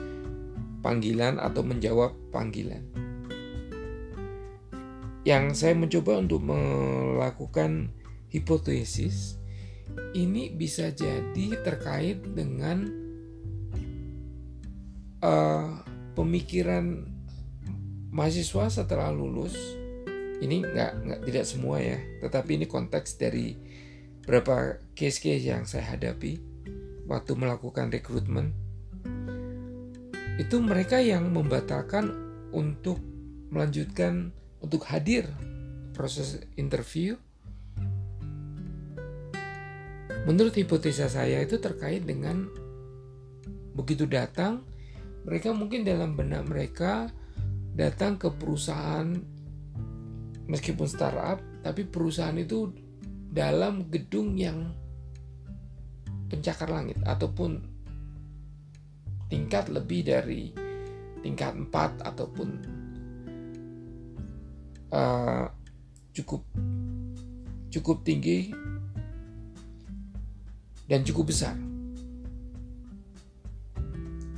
panggilan 0.81 1.37
atau 1.37 1.61
menjawab 1.61 2.13
panggilan. 2.33 2.81
Yang 5.21 5.43
saya 5.59 5.75
mencoba 5.75 6.23
untuk 6.23 6.39
melakukan 6.41 7.91
hipotesis 8.31 9.37
ini 10.15 10.51
bisa 10.51 10.91
jadi 10.91 11.47
terkait 11.63 12.23
dengan 12.31 12.87
uh, 15.23 15.83
pemikiran 16.15 17.05
mahasiswa 18.11 18.71
setelah 18.71 19.11
lulus 19.11 19.53
ini 20.41 20.61
nggak 20.63 20.91
nggak 21.05 21.21
tidak 21.27 21.45
semua 21.45 21.77
ya 21.81 21.97
tetapi 22.23 22.61
ini 22.61 22.65
konteks 22.69 23.17
dari 23.17 23.57
beberapa 24.27 24.75
case-case 24.91 25.47
yang 25.47 25.63
saya 25.63 25.95
hadapi 25.95 26.35
waktu 27.07 27.31
melakukan 27.39 27.87
rekrutmen? 27.87 28.51
Itu 30.35 30.59
mereka 30.59 30.99
yang 30.99 31.31
membatalkan 31.31 32.11
untuk 32.51 32.99
melanjutkan 33.55 34.35
untuk 34.59 34.83
hadir 34.91 35.31
proses 35.95 36.43
interview. 36.59 37.15
Menurut 40.27 40.59
hipotesa 40.59 41.07
saya 41.07 41.39
itu 41.39 41.55
terkait 41.63 42.03
dengan 42.03 42.51
begitu 43.79 44.03
datang 44.03 44.67
mereka 45.23 45.55
mungkin 45.55 45.87
dalam 45.87 46.19
benak 46.19 46.43
mereka 46.51 47.07
datang 47.79 48.19
ke 48.19 48.27
perusahaan 48.35 49.07
meskipun 50.51 50.83
startup 50.83 51.39
tapi 51.63 51.87
perusahaan 51.87 52.35
itu 52.35 52.86
dalam 53.31 53.87
gedung 53.91 54.35
yang 54.39 54.71
pencakar 56.27 56.67
langit 56.67 56.99
ataupun 57.07 57.63
tingkat 59.27 59.67
lebih 59.67 60.07
dari 60.07 60.51
tingkat 61.23 61.55
4 61.55 62.07
ataupun 62.07 62.49
uh, 64.91 65.45
cukup 66.15 66.41
cukup 67.71 68.01
tinggi 68.07 68.51
dan 70.87 71.03
cukup 71.03 71.29
besar. 71.35 71.55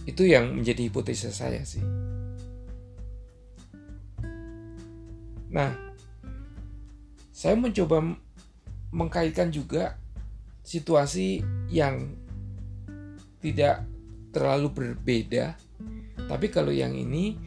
Itu 0.10 0.26
yang 0.26 0.58
menjadi 0.58 0.90
hipotesa 0.90 1.30
saya 1.30 1.62
sih. 1.62 1.86
Nah, 5.54 5.74
saya 7.30 7.54
mencoba 7.54 8.18
mengkaitkan 8.90 9.54
juga 9.54 9.98
situasi 10.66 11.42
yang 11.70 12.14
tidak 13.40 13.86
terlalu 14.30 14.70
berbeda, 14.70 15.58
tapi 16.28 16.52
kalau 16.52 16.70
yang 16.70 16.94
ini 16.94 17.38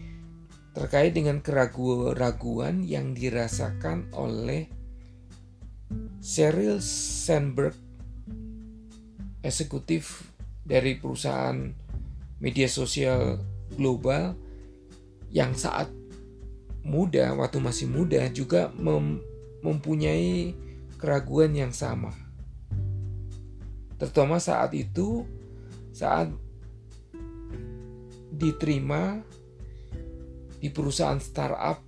terkait 0.73 1.13
dengan 1.13 1.39
keraguan-raguan 1.45 2.81
yang 2.83 3.13
dirasakan 3.13 4.09
oleh 4.17 4.67
Sheryl 6.25 6.81
Sandberg, 6.81 7.77
eksekutif 9.45 10.33
dari 10.65 10.97
perusahaan 10.97 11.59
media 12.41 12.67
sosial 12.71 13.37
global 13.77 14.33
yang 15.29 15.53
saat 15.53 15.93
muda, 16.83 17.37
waktu 17.37 17.59
masih 17.61 17.87
muda 17.91 18.27
juga 18.33 18.73
mem 18.75 19.21
mempunyai 19.63 20.57
keraguan 21.03 21.51
yang 21.51 21.75
sama. 21.75 22.15
Terutama 23.99 24.39
saat 24.39 24.71
itu, 24.71 25.27
saat 25.91 26.31
diterima 28.31 29.19
di 30.63 30.71
perusahaan 30.71 31.19
startup 31.19 31.83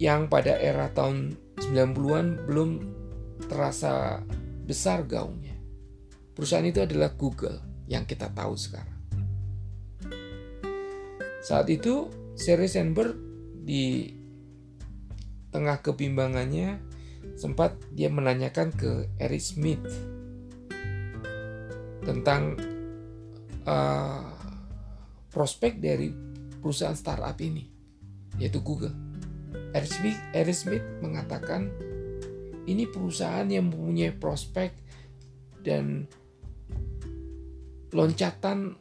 yang 0.00 0.32
pada 0.32 0.56
era 0.56 0.88
tahun 0.88 1.36
90-an 1.60 2.48
belum 2.48 2.70
terasa 3.44 4.24
besar 4.64 5.04
gaungnya. 5.04 5.52
Perusahaan 6.32 6.64
itu 6.64 6.80
adalah 6.80 7.12
Google 7.12 7.60
yang 7.92 8.08
kita 8.08 8.32
tahu 8.32 8.56
sekarang. 8.56 9.00
Saat 11.44 11.68
itu, 11.68 12.08
Sherry 12.40 12.72
Sandberg 12.72 13.20
di 13.68 14.08
tengah 15.52 15.84
kebimbangannya 15.84 16.93
sempat 17.34 17.74
dia 17.90 18.10
menanyakan 18.10 18.70
ke 18.74 19.10
Eric 19.18 19.42
Smith 19.42 19.84
tentang 22.04 22.54
uh, 23.66 24.28
prospek 25.32 25.82
dari 25.82 26.12
perusahaan 26.62 26.94
startup 26.94 27.34
ini, 27.42 27.66
yaitu 28.38 28.62
Google. 28.62 28.94
Eric 29.74 29.90
Smith, 29.90 30.18
Eric 30.30 30.56
Smith 30.56 30.84
mengatakan 31.02 31.70
ini 32.64 32.86
perusahaan 32.88 33.44
yang 33.44 33.68
mempunyai 33.68 34.14
prospek 34.14 34.70
dan 35.64 36.06
loncatan 37.90 38.78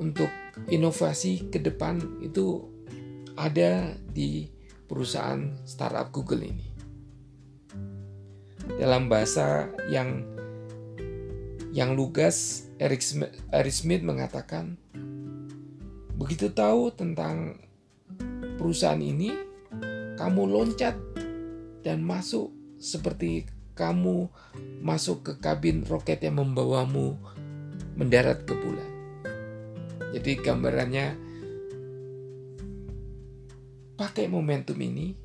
untuk 0.00 0.28
inovasi 0.68 1.48
ke 1.48 1.62
depan 1.62 2.20
itu 2.20 2.66
ada 3.38 3.96
di 3.96 4.44
perusahaan 4.84 5.56
startup 5.64 6.12
Google 6.12 6.44
ini. 6.44 6.71
Dalam 8.66 9.10
bahasa 9.10 9.70
yang 9.90 10.22
yang 11.72 11.96
lugas, 11.96 12.68
Eric 12.76 13.00
Smith, 13.00 13.32
Eric 13.48 13.72
Smith 13.72 14.02
mengatakan, 14.04 14.76
begitu 16.20 16.52
tahu 16.52 16.92
tentang 16.92 17.56
perusahaan 18.60 19.00
ini, 19.00 19.32
kamu 20.20 20.42
loncat 20.46 20.94
dan 21.80 22.04
masuk 22.04 22.52
seperti 22.76 23.48
kamu 23.72 24.28
masuk 24.84 25.24
ke 25.24 25.32
kabin 25.40 25.82
roket 25.88 26.20
yang 26.20 26.38
membawamu 26.38 27.16
mendarat 27.96 28.44
ke 28.44 28.52
bulan. 28.52 28.90
Jadi 30.12 30.32
gambarannya 30.44 31.06
pakai 33.96 34.28
momentum 34.28 34.76
ini, 34.76 35.16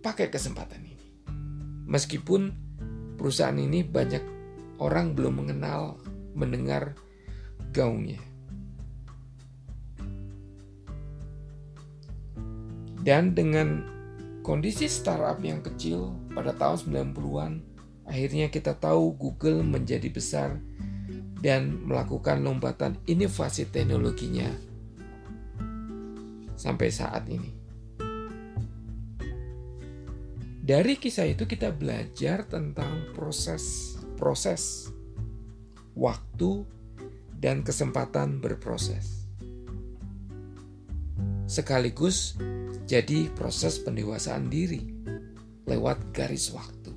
pakai 0.00 0.32
kesempatan 0.32 0.80
ini. 0.88 0.89
Meskipun 1.90 2.54
perusahaan 3.18 3.58
ini 3.58 3.82
banyak 3.82 4.22
orang 4.78 5.12
belum 5.18 5.42
mengenal, 5.42 5.98
mendengar 6.38 6.94
gaungnya. 7.74 8.22
Dan 13.00 13.34
dengan 13.34 13.84
kondisi 14.46 14.86
startup 14.86 15.42
yang 15.42 15.60
kecil 15.66 16.14
pada 16.30 16.54
tahun 16.54 17.10
90-an, 17.10 17.52
akhirnya 18.06 18.48
kita 18.48 18.76
tahu 18.78 19.16
Google 19.18 19.66
menjadi 19.66 20.06
besar 20.12 20.62
dan 21.40 21.80
melakukan 21.88 22.44
lompatan 22.44 23.00
inovasi 23.08 23.68
teknologinya 23.72 24.52
sampai 26.60 26.88
saat 26.92 27.24
ini. 27.32 27.59
Dari 30.70 31.02
kisah 31.02 31.26
itu 31.26 31.50
kita 31.50 31.74
belajar 31.74 32.46
tentang 32.46 33.10
proses-proses 33.10 34.86
waktu 35.98 36.62
dan 37.34 37.66
kesempatan 37.66 38.38
berproses. 38.38 39.26
Sekaligus 41.50 42.38
jadi 42.86 43.26
proses 43.34 43.82
pendewasaan 43.82 44.46
diri 44.46 44.94
lewat 45.66 46.14
garis 46.14 46.54
waktu. 46.54 46.94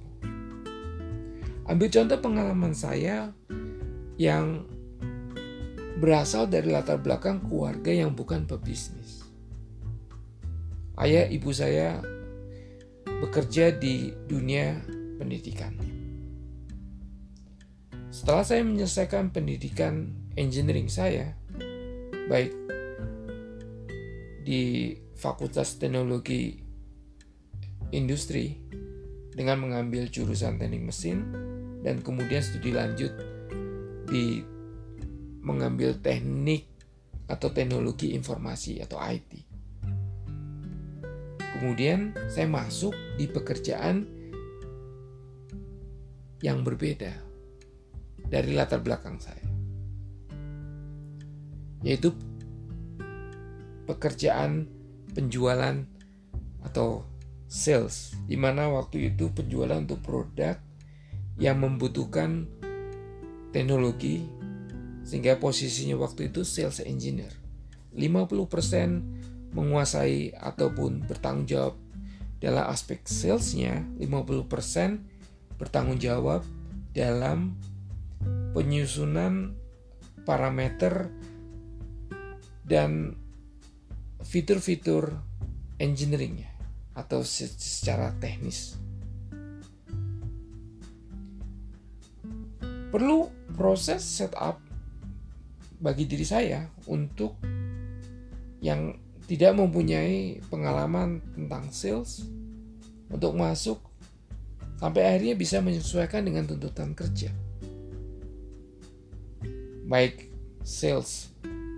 Ambil 1.65 1.89
contoh 1.89 2.21
pengalaman 2.21 2.77
saya 2.77 3.33
yang 4.21 4.69
berasal 5.97 6.45
dari 6.45 6.69
latar 6.69 7.01
belakang 7.01 7.41
keluarga 7.41 7.89
yang 7.89 8.13
bukan 8.13 8.45
pebisnis. 8.45 9.25
Ayah 10.93 11.25
ibu 11.25 11.49
saya 11.49 12.13
bekerja 13.23 13.71
di 13.71 14.11
dunia 14.27 14.83
pendidikan. 15.15 15.71
Setelah 18.11 18.43
saya 18.43 18.67
menyelesaikan 18.67 19.31
pendidikan 19.31 20.11
engineering 20.35 20.91
saya, 20.91 21.31
baik 22.27 22.51
di 24.43 24.91
Fakultas 25.15 25.79
Teknologi 25.79 26.59
Industri 27.95 28.59
dengan 29.31 29.63
mengambil 29.63 30.11
jurusan 30.11 30.59
teknik 30.59 30.83
mesin 30.83 31.23
dan 31.79 32.03
kemudian 32.03 32.43
studi 32.43 32.75
lanjut 32.75 33.15
di 34.11 34.43
mengambil 35.39 35.95
teknik 35.95 36.67
atau 37.31 37.47
teknologi 37.55 38.19
informasi 38.19 38.83
atau 38.83 38.99
IT. 38.99 39.31
Kemudian 41.39 42.11
saya 42.27 42.51
masuk 42.51 42.91
di 43.17 43.25
pekerjaan 43.29 44.03
yang 46.43 46.65
berbeda 46.65 47.13
dari 48.27 48.51
latar 48.51 48.83
belakang 48.83 49.21
saya. 49.21 49.47
Yaitu 51.83 52.11
pekerjaan 53.87 54.67
penjualan 55.13 55.83
atau 56.63 57.05
sales 57.45 58.15
di 58.25 58.39
mana 58.39 58.71
waktu 58.71 59.13
itu 59.13 59.29
penjualan 59.29 59.77
untuk 59.77 60.01
produk 60.01 60.57
yang 61.37 61.61
membutuhkan 61.61 62.49
teknologi 63.53 64.25
sehingga 65.03 65.37
posisinya 65.37 65.99
waktu 65.99 66.31
itu 66.31 66.41
sales 66.47 66.81
engineer. 66.81 67.31
50% 67.93 69.53
menguasai 69.53 70.33
ataupun 70.33 71.05
bertanggung 71.05 71.45
jawab 71.45 71.82
dalam 72.43 72.67
aspek 72.67 72.99
salesnya, 73.07 73.87
50% 74.03 74.99
bertanggung 75.55 75.95
jawab 75.95 76.43
dalam 76.91 77.55
penyusunan 78.51 79.55
parameter 80.27 81.07
dan 82.67 83.15
fitur-fitur 84.27 85.15
engineeringnya 85.79 86.51
atau 86.99 87.23
secara 87.23 88.11
teknis. 88.19 88.75
Perlu 92.91 93.31
proses 93.55 94.03
setup 94.03 94.59
bagi 95.79 96.03
diri 96.11 96.27
saya 96.27 96.67
untuk 96.91 97.39
yang 98.59 99.02
tidak 99.27 99.55
mempunyai 99.55 100.43
pengalaman 100.51 101.23
tentang 101.35 101.71
sales 101.71 102.27
untuk 103.07 103.37
masuk 103.39 103.79
sampai 104.81 105.07
akhirnya 105.07 105.35
bisa 105.39 105.63
menyesuaikan 105.63 106.27
dengan 106.27 106.43
tuntutan 106.43 106.91
kerja. 106.91 107.31
Baik 109.87 110.27
sales 110.63 111.31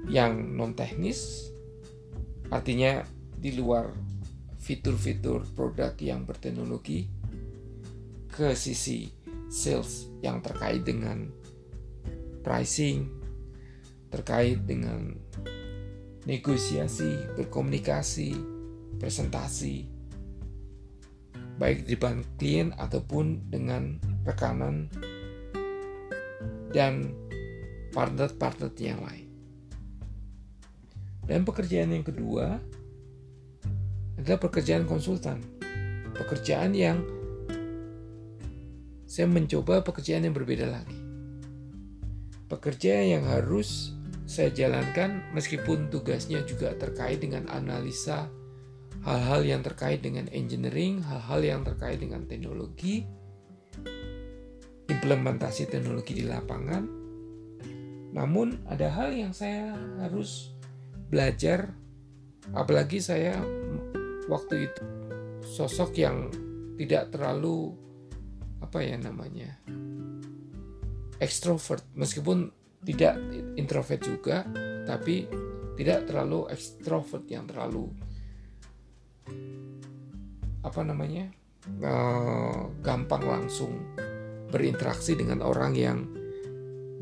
yang 0.10 0.58
non 0.58 0.78
teknis 0.78 1.50
artinya 2.54 3.02
di 3.36 3.58
luar 3.58 3.94
fitur-fitur 4.62 5.46
produk 5.54 5.94
yang 6.02 6.26
berteknologi 6.26 7.06
ke 8.30 8.58
sisi 8.58 9.14
sales 9.50 10.10
yang 10.26 10.42
terkait 10.42 10.82
dengan 10.82 11.30
pricing, 12.42 13.10
terkait 14.10 14.62
dengan 14.66 15.18
negosiasi, 16.26 17.38
berkomunikasi, 17.38 18.34
presentasi, 18.98 19.86
baik 21.62 21.86
di 21.86 21.96
depan 21.96 22.26
klien 22.36 22.74
ataupun 22.76 23.50
dengan 23.50 24.02
rekanan 24.26 24.90
dan 26.74 27.14
partner-partner 27.94 28.70
yang 28.78 29.02
lain. 29.06 29.30
Dan 31.26 31.42
pekerjaan 31.42 31.90
yang 31.90 32.06
kedua 32.06 32.62
adalah 34.20 34.40
pekerjaan 34.42 34.86
konsultan. 34.86 35.42
Pekerjaan 36.14 36.78
yang 36.78 37.02
saya 39.10 39.26
mencoba 39.32 39.82
pekerjaan 39.82 40.28
yang 40.28 40.36
berbeda 40.36 40.68
lagi 40.68 41.06
pekerjaan 42.46 43.20
yang 43.20 43.26
harus 43.26 43.95
saya 44.26 44.50
jalankan 44.50 45.22
meskipun 45.38 45.94
tugasnya 45.94 46.42
juga 46.50 46.74
terkait 46.74 47.22
dengan 47.22 47.46
analisa 47.54 48.26
hal-hal 49.06 49.46
yang 49.46 49.62
terkait 49.62 50.02
dengan 50.02 50.26
engineering, 50.34 51.06
hal-hal 51.06 51.42
yang 51.46 51.62
terkait 51.62 52.02
dengan 52.02 52.26
teknologi, 52.26 53.06
implementasi 54.90 55.70
teknologi 55.70 56.18
di 56.18 56.26
lapangan. 56.26 56.84
Namun 58.18 58.66
ada 58.66 58.90
hal 58.90 59.14
yang 59.14 59.30
saya 59.30 59.78
harus 60.02 60.58
belajar 61.14 61.70
apalagi 62.58 62.98
saya 62.98 63.38
waktu 64.26 64.70
itu 64.70 64.84
sosok 65.46 66.02
yang 66.02 66.34
tidak 66.82 67.14
terlalu 67.14 67.78
apa 68.62 68.82
ya 68.82 68.98
namanya 68.98 69.54
ekstrovert 71.22 71.86
meskipun 71.94 72.50
tidak 72.84 73.16
introvert 73.56 74.02
juga 74.04 74.44
tapi 74.84 75.30
tidak 75.76 76.08
terlalu 76.08 76.48
ekstrovert 76.52 77.26
yang 77.28 77.48
terlalu 77.48 77.92
apa 80.66 80.82
namanya 80.82 81.30
uh, 81.84 82.72
gampang 82.82 83.24
langsung 83.26 83.74
berinteraksi 84.50 85.18
dengan 85.18 85.44
orang 85.44 85.74
yang 85.76 86.00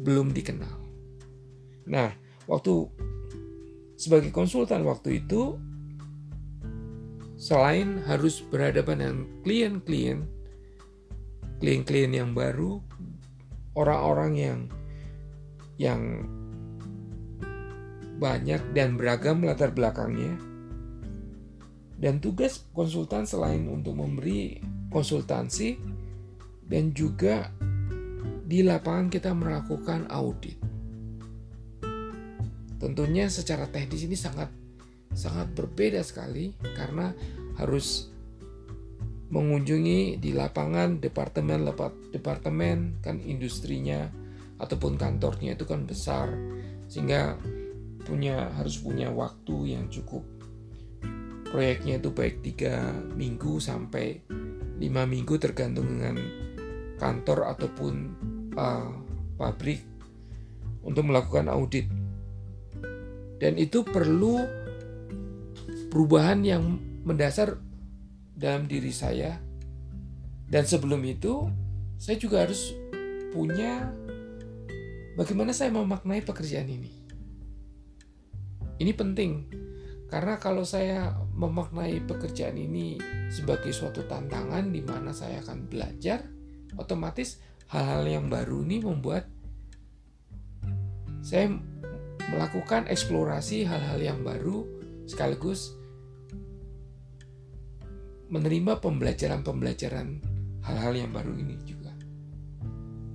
belum 0.03 0.35
dikenal. 0.35 0.77
Nah, 1.87 2.11
waktu 2.47 2.87
sebagai 3.95 4.35
konsultan 4.35 4.83
waktu 4.83 5.23
itu 5.23 5.55
selain 7.39 8.03
harus 8.07 8.39
berhadapan 8.39 8.99
dengan 8.99 9.17
klien-klien 9.43 10.19
klien-klien 11.63 12.11
yang 12.11 12.35
baru 12.35 12.83
orang-orang 13.79 14.31
yang 14.35 14.59
yang 15.77 16.27
banyak 18.21 18.61
dan 18.71 18.95
beragam 18.95 19.43
latar 19.43 19.73
belakangnya 19.73 20.37
dan 21.97 22.19
tugas 22.19 22.67
konsultan 22.75 23.23
selain 23.23 23.63
untuk 23.67 23.95
memberi 23.95 24.59
konsultansi 24.91 25.79
dan 26.67 26.91
juga 26.91 27.47
di 28.43 28.59
lapangan 28.61 29.07
kita 29.07 29.31
melakukan 29.31 30.11
audit. 30.11 30.59
Tentunya 32.77 33.31
secara 33.31 33.71
teknis 33.71 34.03
ini 34.03 34.19
sangat 34.19 34.51
sangat 35.15 35.55
berbeda 35.55 36.03
sekali 36.03 36.51
karena 36.75 37.15
harus 37.55 38.11
mengunjungi 39.31 40.19
di 40.19 40.35
lapangan 40.35 40.99
departemen 40.99 41.65
departemen 42.11 42.99
kan 43.01 43.17
industrinya 43.23 44.11
ataupun 44.63 44.95
kantornya 44.95 45.59
itu 45.59 45.67
kan 45.67 45.83
besar. 45.83 46.31
Sehingga 46.87 47.35
punya 48.07 48.51
harus 48.55 48.79
punya 48.79 49.11
waktu 49.11 49.75
yang 49.75 49.91
cukup. 49.91 50.23
Proyeknya 51.51 52.01
itu 52.01 52.09
baik 52.09 52.41
tiga 52.41 52.91
minggu 53.13 53.61
sampai 53.61 54.23
lima 54.81 55.05
minggu 55.05 55.37
tergantung 55.37 55.85
dengan 55.85 56.17
kantor 56.97 57.53
ataupun 57.53 57.93
uh, 58.57 58.91
pabrik 59.37 59.83
untuk 60.83 61.05
melakukan 61.07 61.51
audit. 61.51 61.87
Dan 63.37 63.59
itu 63.59 63.83
perlu 63.83 64.39
perubahan 65.91 66.41
yang 66.41 66.63
mendasar 67.03 67.59
dalam 68.33 68.65
diri 68.65 68.89
saya. 68.89 69.37
Dan 70.49 70.63
sebelum 70.65 71.01
itu 71.05 71.49
saya 71.97 72.17
juga 72.17 72.45
harus 72.45 72.73
punya 73.33 73.89
bagaimana 75.13 75.53
saya 75.53 75.69
memaknai 75.73 76.21
pekerjaan 76.25 76.69
ini 76.69 76.91
ini 78.81 78.91
penting 78.91 79.31
karena 80.13 80.37
kalau 80.37 80.61
saya 80.61 81.09
memaknai 81.33 82.05
pekerjaan 82.05 82.53
ini 82.53 83.01
sebagai 83.33 83.73
suatu 83.73 84.05
tantangan 84.05 84.69
di 84.69 84.85
mana 84.85 85.09
saya 85.09 85.41
akan 85.41 85.65
belajar, 85.65 86.21
otomatis 86.77 87.41
hal-hal 87.73 88.05
yang 88.05 88.29
baru 88.29 88.61
ini 88.61 88.77
membuat 88.85 89.25
saya 91.25 91.49
melakukan 92.29 92.85
eksplorasi 92.93 93.65
hal-hal 93.65 93.97
yang 93.97 94.21
baru 94.21 94.69
sekaligus 95.09 95.73
menerima 98.29 98.85
pembelajaran-pembelajaran 98.85 100.21
hal-hal 100.61 100.93
yang 100.93 101.09
baru 101.09 101.33
ini 101.41 101.57
juga. 101.65 101.89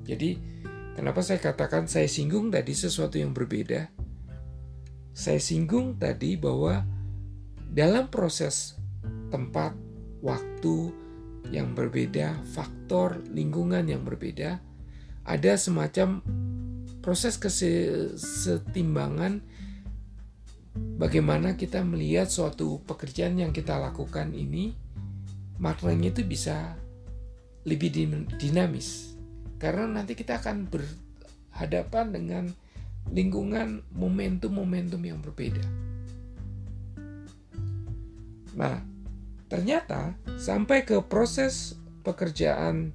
Jadi, 0.03 0.35
kenapa 0.99 1.23
saya 1.23 1.39
katakan 1.39 1.87
saya 1.87 2.11
singgung 2.11 2.51
tadi 2.51 2.75
sesuatu 2.75 3.23
yang 3.23 3.31
berbeda? 3.31 3.87
Saya 5.15 5.39
singgung 5.39 5.95
tadi 5.95 6.35
bahwa 6.35 6.83
dalam 7.71 8.11
proses 8.11 8.75
tempat, 9.31 9.79
waktu 10.19 10.91
yang 11.55 11.79
berbeda, 11.79 12.43
faktor 12.51 13.23
lingkungan 13.31 13.87
yang 13.87 14.03
berbeda, 14.03 14.59
ada 15.23 15.53
semacam 15.55 16.19
proses 16.99 17.39
kesetimbangan 17.39 19.39
bagaimana 20.99 21.55
kita 21.55 21.87
melihat 21.87 22.27
suatu 22.27 22.83
pekerjaan 22.83 23.39
yang 23.39 23.55
kita 23.55 23.79
lakukan 23.79 24.35
ini 24.35 24.75
maknanya 25.63 26.11
itu 26.11 26.27
bisa 26.27 26.75
lebih 27.63 27.95
dinamis 28.39 29.18
karena 29.59 29.91
nanti 29.91 30.15
kita 30.15 30.39
akan 30.39 30.71
berhadapan 30.71 32.07
dengan 32.15 32.45
lingkungan 33.11 33.83
momentum-momentum 33.93 35.03
yang 35.03 35.19
berbeda. 35.19 35.65
Nah, 38.59 38.83
ternyata 39.47 40.15
sampai 40.39 40.83
ke 40.83 40.99
proses 41.03 41.79
pekerjaan 42.03 42.95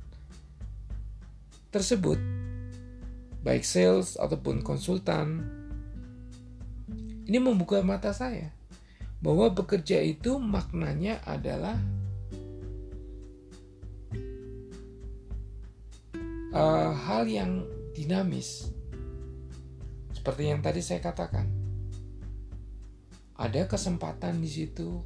tersebut, 1.71 2.19
baik 3.41 3.63
sales 3.63 4.15
ataupun 4.19 4.63
konsultan, 4.63 5.43
ini 7.23 7.39
membuka 7.39 7.79
mata 7.81 8.11
saya 8.11 8.51
bahwa 9.23 9.47
bekerja 9.55 10.03
itu 10.03 10.35
maknanya 10.35 11.23
adalah 11.23 11.79
uh, 16.53 16.93
hal 16.93 17.25
yang 17.25 17.65
dinamis, 17.97 18.69
seperti 20.13 20.53
yang 20.53 20.61
tadi 20.61 20.79
saya 20.79 21.01
katakan, 21.01 21.49
ada 23.33 23.65
kesempatan 23.65 24.39
di 24.39 24.49
situ, 24.49 25.01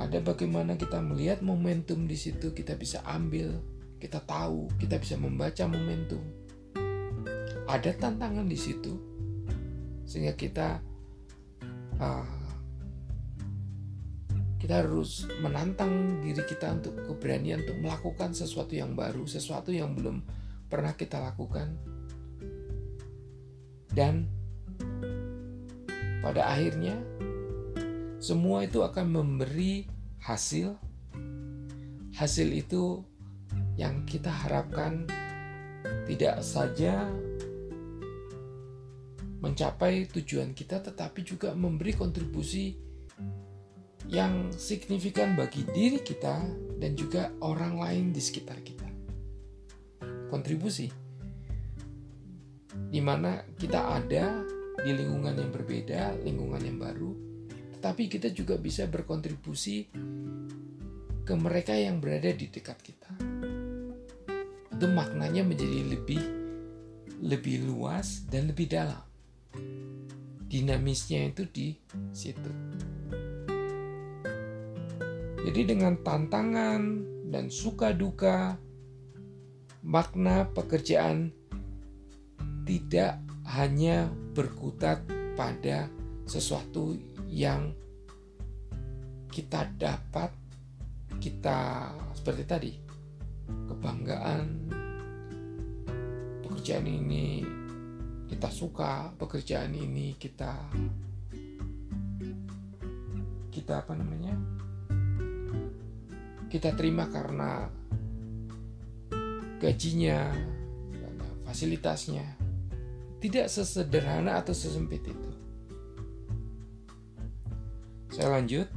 ada 0.00 0.18
bagaimana 0.24 0.74
kita 0.80 0.98
melihat 1.04 1.44
momentum 1.44 2.08
di 2.08 2.16
situ, 2.16 2.56
kita 2.56 2.74
bisa 2.80 3.04
ambil, 3.04 3.60
kita 4.00 4.18
tahu, 4.24 4.66
kita 4.80 4.96
bisa 4.98 5.20
membaca 5.20 5.68
momentum. 5.68 6.24
Ada 7.68 7.94
tantangan 7.94 8.48
di 8.48 8.58
situ, 8.58 8.98
sehingga 10.08 10.34
kita 10.34 10.82
uh, 12.00 12.41
kita 14.62 14.78
harus 14.86 15.26
menantang 15.42 16.22
diri 16.22 16.38
kita 16.46 16.70
untuk 16.78 16.94
keberanian 17.02 17.66
untuk 17.66 17.82
melakukan 17.82 18.30
sesuatu 18.30 18.78
yang 18.78 18.94
baru, 18.94 19.26
sesuatu 19.26 19.74
yang 19.74 19.98
belum 19.98 20.22
pernah 20.70 20.94
kita 20.94 21.18
lakukan 21.18 21.74
dan 23.90 24.30
pada 26.22 26.46
akhirnya 26.46 26.94
semua 28.22 28.62
itu 28.62 28.86
akan 28.86 29.06
memberi 29.10 29.90
hasil. 30.22 30.78
Hasil 32.14 32.54
itu 32.54 33.02
yang 33.74 34.06
kita 34.06 34.30
harapkan 34.30 35.10
tidak 36.06 36.38
saja 36.38 37.10
mencapai 39.42 40.06
tujuan 40.06 40.54
kita 40.54 40.78
tetapi 40.78 41.26
juga 41.26 41.50
memberi 41.50 41.98
kontribusi 41.98 42.91
yang 44.12 44.52
signifikan 44.52 45.32
bagi 45.32 45.64
diri 45.72 46.04
kita 46.04 46.44
dan 46.76 46.92
juga 46.92 47.32
orang 47.40 47.80
lain 47.80 48.04
di 48.12 48.20
sekitar 48.20 48.60
kita. 48.60 48.84
Kontribusi 50.28 50.92
di 52.92 53.00
mana 53.00 53.40
kita 53.56 53.96
ada 53.96 54.44
di 54.84 54.92
lingkungan 54.92 55.32
yang 55.32 55.48
berbeda, 55.48 56.20
lingkungan 56.28 56.60
yang 56.60 56.76
baru, 56.76 57.10
tetapi 57.80 58.12
kita 58.12 58.28
juga 58.36 58.60
bisa 58.60 58.84
berkontribusi 58.84 59.88
ke 61.24 61.34
mereka 61.36 61.72
yang 61.72 61.96
berada 61.96 62.28
di 62.36 62.52
dekat 62.52 62.78
kita. 62.84 63.10
Itu 64.76 64.86
maknanya 64.92 65.40
menjadi 65.40 65.88
lebih 65.88 66.22
lebih 67.22 67.64
luas 67.64 68.28
dan 68.28 68.52
lebih 68.52 68.68
dalam. 68.68 69.00
Dinamisnya 70.52 71.32
itu 71.32 71.48
di 71.48 71.72
situ. 72.12 72.52
Jadi 75.42 75.74
dengan 75.74 75.98
tantangan 75.98 76.82
dan 77.34 77.50
suka 77.50 77.90
duka, 77.90 78.54
makna 79.82 80.46
pekerjaan 80.54 81.34
tidak 82.62 83.18
hanya 83.50 84.06
berkutat 84.38 85.02
pada 85.34 85.90
sesuatu 86.30 86.94
yang 87.26 87.74
kita 89.34 89.66
dapat, 89.74 90.30
kita 91.18 91.90
seperti 92.14 92.42
tadi, 92.46 92.72
kebanggaan, 93.66 94.70
pekerjaan 96.46 96.86
ini 96.86 97.42
kita 98.30 98.46
suka, 98.46 99.10
pekerjaan 99.18 99.74
ini 99.74 100.14
kita 100.14 100.54
kita 103.50 103.82
apa 103.82 103.92
namanya? 103.98 104.61
Kita 106.52 106.76
terima 106.76 107.08
karena 107.08 107.64
gajinya, 109.56 110.28
fasilitasnya, 111.48 112.36
tidak 113.24 113.48
sesederhana 113.48 114.36
atau 114.36 114.52
sesempit 114.52 115.00
itu. 115.00 115.30
Saya 118.12 118.36
lanjut. 118.36 118.68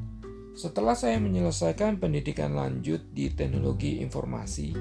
Setelah 0.55 0.95
saya 0.95 1.19
menyelesaikan 1.19 1.99
pendidikan 1.99 2.55
lanjut 2.55 3.11
di 3.11 3.28
teknologi 3.36 3.99
informasi, 3.99 4.71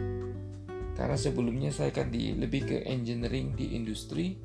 karena 0.95 1.19
sebelumnya 1.19 1.75
saya 1.75 1.91
kan 1.91 2.15
di 2.15 2.31
lebih 2.31 2.63
ke 2.63 2.77
engineering 2.87 3.59
di 3.59 3.75
industri, 3.75 4.39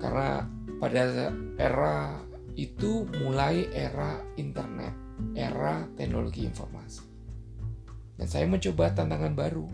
Karena 0.00 0.44
pada 0.80 1.28
era 1.60 2.24
itu 2.58 3.06
mulai 3.22 3.70
era 3.70 4.22
internet, 4.38 4.94
era 5.36 5.86
teknologi 5.94 6.46
informasi. 6.46 7.04
Dan 8.18 8.26
saya 8.28 8.46
mencoba 8.50 8.92
tantangan 8.92 9.32
baru. 9.32 9.66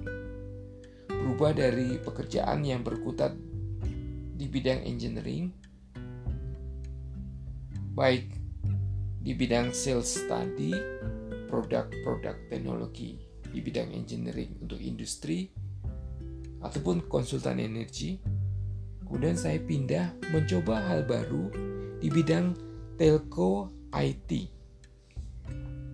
Berubah 1.08 1.56
dari 1.56 1.98
pekerjaan 1.98 2.62
yang 2.62 2.86
berkutat 2.86 3.34
di 4.36 4.46
bidang 4.46 4.84
engineering 4.84 5.66
baik 7.96 8.28
di 9.24 9.32
bidang 9.32 9.72
sales 9.72 10.20
tadi, 10.28 10.68
produk-produk 11.48 12.36
teknologi 12.52 13.16
di 13.48 13.64
bidang 13.64 13.88
engineering 13.96 14.60
untuk 14.60 14.76
industri 14.84 15.48
ataupun 16.60 17.08
konsultan 17.08 17.56
energi. 17.56 18.20
Kemudian 19.00 19.40
saya 19.40 19.56
pindah 19.64 20.12
mencoba 20.28 20.92
hal 20.92 21.08
baru 21.08 21.48
di 21.96 22.12
bidang 22.12 22.65
telco 22.96 23.68
IT. 23.92 24.30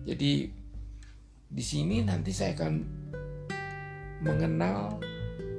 Jadi 0.03 0.33
di 1.53 1.63
sini 1.63 2.01
nanti 2.01 2.31
saya 2.33 2.55
akan 2.57 2.73
mengenal 4.23 4.97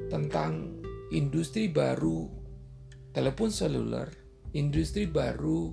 tentang 0.09 0.81
industri 1.13 1.69
baru 1.69 2.27
telepon 3.15 3.53
seluler, 3.53 4.09
industri 4.57 5.07
baru 5.07 5.71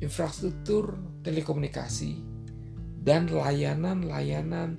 infrastruktur 0.00 0.96
telekomunikasi, 1.24 2.20
dan 3.00 3.28
layanan-layanan 3.28 4.76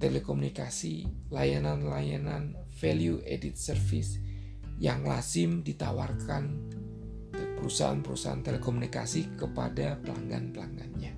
telekomunikasi, 0.00 1.08
layanan-layanan 1.32 2.52
value 2.76 3.20
added 3.24 3.56
service 3.56 4.20
yang 4.76 5.06
lazim 5.06 5.64
ditawarkan 5.64 6.73
perusahaan-perusahaan 7.64 8.44
telekomunikasi 8.44 9.40
kepada 9.40 9.96
pelanggan-pelanggannya. 10.04 11.16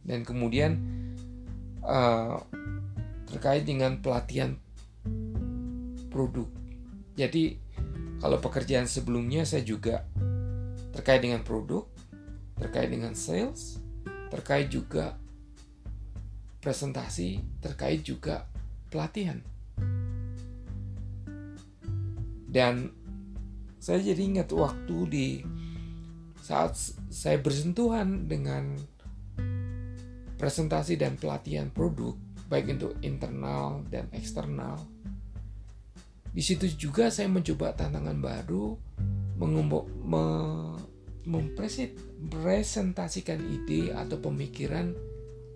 Dan 0.00 0.24
kemudian 0.24 0.80
uh, 1.84 2.40
terkait 3.28 3.68
dengan 3.68 4.00
pelatihan 4.00 4.56
produk. 6.08 6.48
Jadi 7.20 7.60
kalau 8.16 8.40
pekerjaan 8.40 8.88
sebelumnya 8.88 9.44
saya 9.44 9.60
juga 9.60 10.08
terkait 10.96 11.20
dengan 11.20 11.44
produk, 11.44 11.84
terkait 12.56 12.88
dengan 12.88 13.12
sales, 13.12 13.76
terkait 14.32 14.72
juga 14.72 15.20
presentasi, 16.64 17.44
terkait 17.60 18.00
juga 18.00 18.48
pelatihan. 18.88 19.44
Dan 22.48 22.97
saya 23.78 24.02
jadi 24.02 24.22
ingat 24.22 24.50
waktu 24.50 24.96
di 25.08 25.26
saat 26.42 26.74
saya 27.10 27.38
bersentuhan 27.38 28.26
dengan 28.26 28.74
presentasi 30.38 30.94
dan 30.94 31.18
pelatihan 31.18 31.66
produk, 31.70 32.14
baik 32.46 32.78
untuk 32.78 32.94
internal 33.02 33.82
dan 33.90 34.06
eksternal. 34.14 34.78
Di 36.30 36.42
situ 36.44 36.68
juga 36.78 37.10
saya 37.10 37.26
mencoba 37.26 37.74
tantangan 37.74 38.22
baru, 38.22 38.78
mengumpul, 39.38 39.86
me, 40.06 40.24
mempresentasikan 41.28 43.42
ide 43.42 43.92
atau 43.92 44.16
pemikiran 44.22 44.94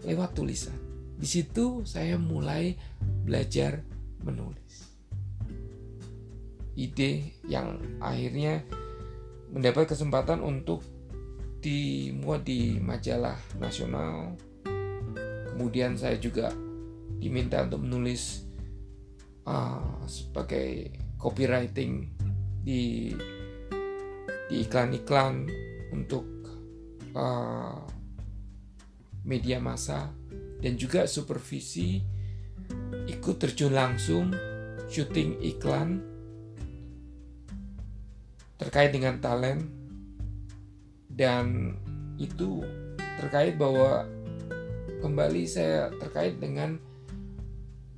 lewat 0.03 0.35
tulisan. 0.35 0.75
Di 1.17 1.27
situ 1.31 1.87
saya 1.87 2.19
mulai 2.19 2.75
belajar 3.23 3.87
menulis. 4.27 4.82
Ide 6.73 7.37
yang 7.45 7.77
akhirnya 8.01 8.65
mendapat 9.53 9.93
kesempatan 9.93 10.41
untuk 10.41 10.81
dimuat 11.63 12.43
di 12.43 12.81
majalah 12.81 13.37
nasional. 13.61 14.35
Kemudian 15.53 15.95
saya 16.01 16.17
juga 16.17 16.51
diminta 17.21 17.63
untuk 17.63 17.85
menulis 17.87 18.49
uh, 19.47 20.03
sebagai 20.09 20.97
copywriting 21.21 22.11
di 22.65 23.15
di 24.51 24.57
iklan-iklan 24.65 25.47
untuk 25.95 26.27
uh, 27.15 27.79
media 29.23 29.63
massa 29.63 30.11
dan 30.59 30.75
juga 30.75 31.07
supervisi 31.07 32.03
ikut 33.07 33.37
terjun 33.39 33.73
langsung 33.75 34.35
syuting 34.91 35.39
iklan 35.41 36.12
terkait 38.63 38.95
dengan 38.95 39.19
talent 39.19 39.67
dan 41.11 41.75
itu 42.15 42.63
terkait 43.19 43.59
bahwa 43.59 44.07
kembali 45.03 45.43
saya 45.51 45.91
terkait 45.99 46.39
dengan 46.39 46.79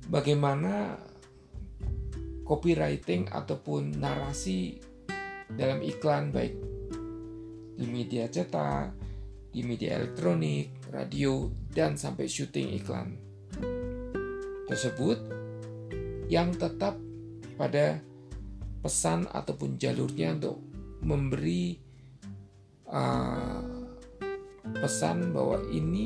bagaimana 0.09 0.97
copywriting 2.49 3.29
ataupun 3.29 4.01
narasi 4.01 4.81
dalam 5.53 5.85
iklan 5.85 6.33
baik 6.33 6.57
di 7.77 7.85
media 7.85 8.25
cetak, 8.25 8.97
di 9.53 9.61
media 9.61 10.01
elektronik, 10.01 10.73
radio, 10.89 11.53
dan 11.69 11.93
sampai 11.93 12.25
syuting 12.25 12.73
iklan 12.73 13.13
tersebut 14.65 15.21
yang 16.25 16.49
tetap 16.57 16.97
pada 17.53 18.01
pesan 18.85 19.25
ataupun 19.25 19.81
jalurnya 19.81 20.37
untuk 20.37 20.61
memberi 21.01 21.73
uh, 22.85 23.65
pesan 24.77 25.33
bahwa 25.33 25.57
ini 25.73 26.05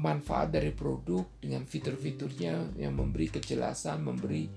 manfaat 0.00 0.56
dari 0.56 0.72
produk 0.72 1.28
dengan 1.36 1.68
fitur-fiturnya 1.68 2.72
yang 2.80 2.96
memberi 2.96 3.28
kejelasan, 3.28 4.00
memberi 4.00 4.48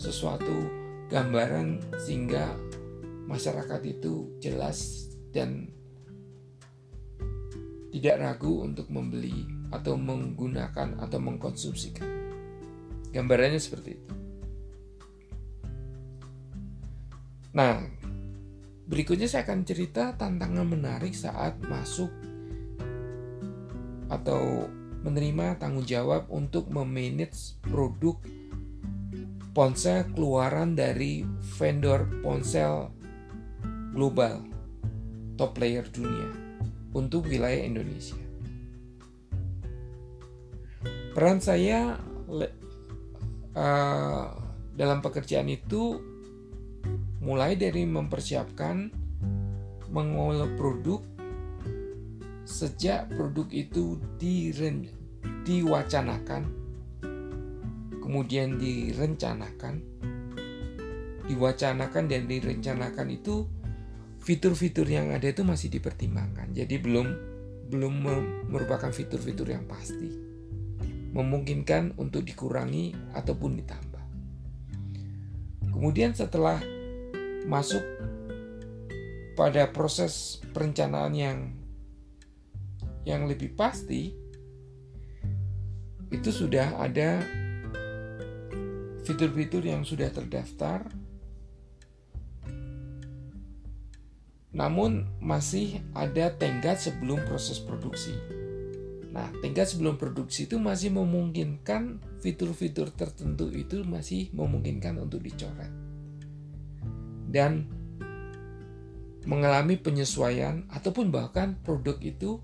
sesuatu 0.00 0.72
gambaran 1.12 1.84
sehingga 2.00 2.56
masyarakat 3.28 3.80
itu 3.84 4.40
jelas 4.40 5.04
dan 5.36 5.68
tidak 7.92 8.16
ragu 8.24 8.64
untuk 8.64 8.88
membeli 8.88 9.44
atau 9.68 10.00
menggunakan 10.00 10.96
atau 10.96 11.18
mengkonsumsikan. 11.20 12.08
Gambarannya 13.12 13.60
seperti 13.60 13.90
itu. 14.00 14.23
Nah, 17.54 17.86
berikutnya 18.90 19.30
saya 19.30 19.46
akan 19.46 19.62
cerita 19.62 20.18
tantangan 20.18 20.66
menarik 20.66 21.14
saat 21.14 21.54
masuk 21.62 22.10
atau 24.10 24.66
menerima 25.06 25.62
tanggung 25.62 25.86
jawab 25.86 26.26
untuk 26.34 26.66
memanage 26.66 27.54
produk 27.62 28.18
ponsel 29.54 30.02
keluaran 30.18 30.74
dari 30.74 31.22
vendor 31.54 32.10
ponsel 32.26 32.90
global 33.94 34.42
top 35.38 35.54
player 35.54 35.86
dunia 35.86 36.34
untuk 36.90 37.30
wilayah 37.30 37.62
Indonesia. 37.62 38.18
Peran 41.14 41.38
saya 41.38 41.94
uh, 43.54 44.26
dalam 44.74 44.98
pekerjaan 44.98 45.46
itu 45.46 46.13
mulai 47.24 47.56
dari 47.56 47.88
mempersiapkan 47.88 48.92
mengolah 49.88 50.52
produk 50.60 51.00
sejak 52.44 53.08
produk 53.16 53.48
itu 53.48 53.96
diren, 54.20 54.84
diwacanakan 55.48 56.64
kemudian 58.04 58.60
direncanakan, 58.60 59.80
diwacanakan 61.24 62.04
dan 62.04 62.28
direncanakan 62.28 63.08
itu 63.08 63.48
fitur-fitur 64.20 64.84
yang 64.84 65.08
ada 65.08 65.32
itu 65.32 65.40
masih 65.40 65.72
dipertimbangkan. 65.72 66.52
Jadi 66.52 66.76
belum 66.84 67.08
belum 67.72 67.94
merupakan 68.52 68.92
fitur-fitur 68.92 69.48
yang 69.48 69.64
pasti. 69.64 70.20
Memungkinkan 71.16 71.96
untuk 71.96 72.28
dikurangi 72.28 73.16
ataupun 73.16 73.56
ditambah. 73.56 74.04
Kemudian 75.72 76.12
setelah 76.12 76.60
masuk 77.44 77.84
pada 79.34 79.68
proses 79.70 80.40
perencanaan 80.54 81.12
yang 81.12 81.38
yang 83.04 83.28
lebih 83.28 83.52
pasti 83.52 84.16
itu 86.08 86.30
sudah 86.30 86.78
ada 86.80 87.20
fitur-fitur 89.04 89.60
yang 89.66 89.84
sudah 89.84 90.08
terdaftar 90.08 90.88
namun 94.54 95.10
masih 95.18 95.82
ada 95.98 96.30
tenggat 96.38 96.78
sebelum 96.78 97.26
proses 97.26 97.58
produksi. 97.58 98.14
Nah, 99.10 99.26
tenggat 99.42 99.74
sebelum 99.74 99.98
produksi 99.98 100.46
itu 100.46 100.62
masih 100.62 100.94
memungkinkan 100.94 101.98
fitur-fitur 102.22 102.94
tertentu 102.94 103.50
itu 103.50 103.82
masih 103.82 104.30
memungkinkan 104.30 105.02
untuk 105.02 105.26
dicoret. 105.26 105.83
Dan 107.34 107.66
mengalami 109.26 109.74
penyesuaian 109.74 110.62
ataupun 110.70 111.10
bahkan 111.10 111.58
produk 111.66 111.98
itu 111.98 112.38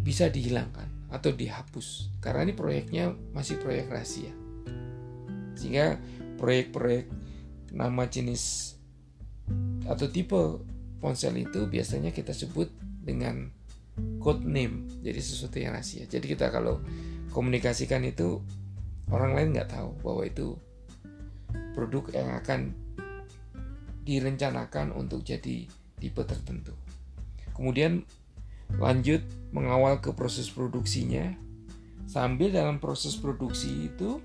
bisa 0.00 0.32
dihilangkan 0.32 0.88
atau 1.12 1.28
dihapus. 1.34 2.08
Karena 2.24 2.48
ini 2.48 2.54
proyeknya 2.56 3.12
masih 3.36 3.60
proyek 3.60 3.92
rahasia. 3.92 4.32
Sehingga 5.52 6.00
proyek-proyek 6.40 7.12
nama 7.76 8.08
jenis 8.08 8.74
atau 9.84 10.06
tipe 10.08 10.62
ponsel 11.02 11.36
itu 11.36 11.68
biasanya 11.68 12.14
kita 12.14 12.32
sebut 12.32 12.72
dengan 13.04 13.52
code 14.22 14.46
name. 14.46 14.88
Jadi 15.04 15.20
sesuatu 15.20 15.60
yang 15.60 15.76
rahasia. 15.76 16.08
Jadi 16.08 16.24
kita 16.24 16.48
kalau 16.48 16.80
komunikasikan 17.34 18.00
itu 18.06 18.40
orang 19.10 19.36
lain 19.36 19.52
nggak 19.52 19.74
tahu 19.74 19.90
bahwa 20.00 20.22
itu 20.24 20.54
produk 21.74 22.04
yang 22.14 22.30
akan 22.38 22.72
direncanakan 24.04 24.96
untuk 24.96 25.22
jadi 25.24 25.68
tipe 26.00 26.22
tertentu. 26.24 26.72
Kemudian 27.52 28.04
lanjut 28.78 29.20
mengawal 29.50 29.98
ke 29.98 30.14
proses 30.14 30.48
produksinya. 30.48 31.34
Sambil 32.10 32.50
dalam 32.50 32.82
proses 32.82 33.14
produksi 33.14 33.86
itu 33.86 34.18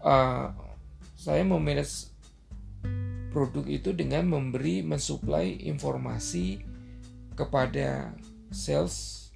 uh, 0.00 0.48
saya 1.18 1.42
memanage 1.44 2.08
produk 3.34 3.66
itu 3.66 3.90
dengan 3.92 4.30
memberi 4.30 4.80
mensuplai 4.80 5.58
informasi 5.66 6.62
kepada 7.34 8.14
sales 8.54 9.28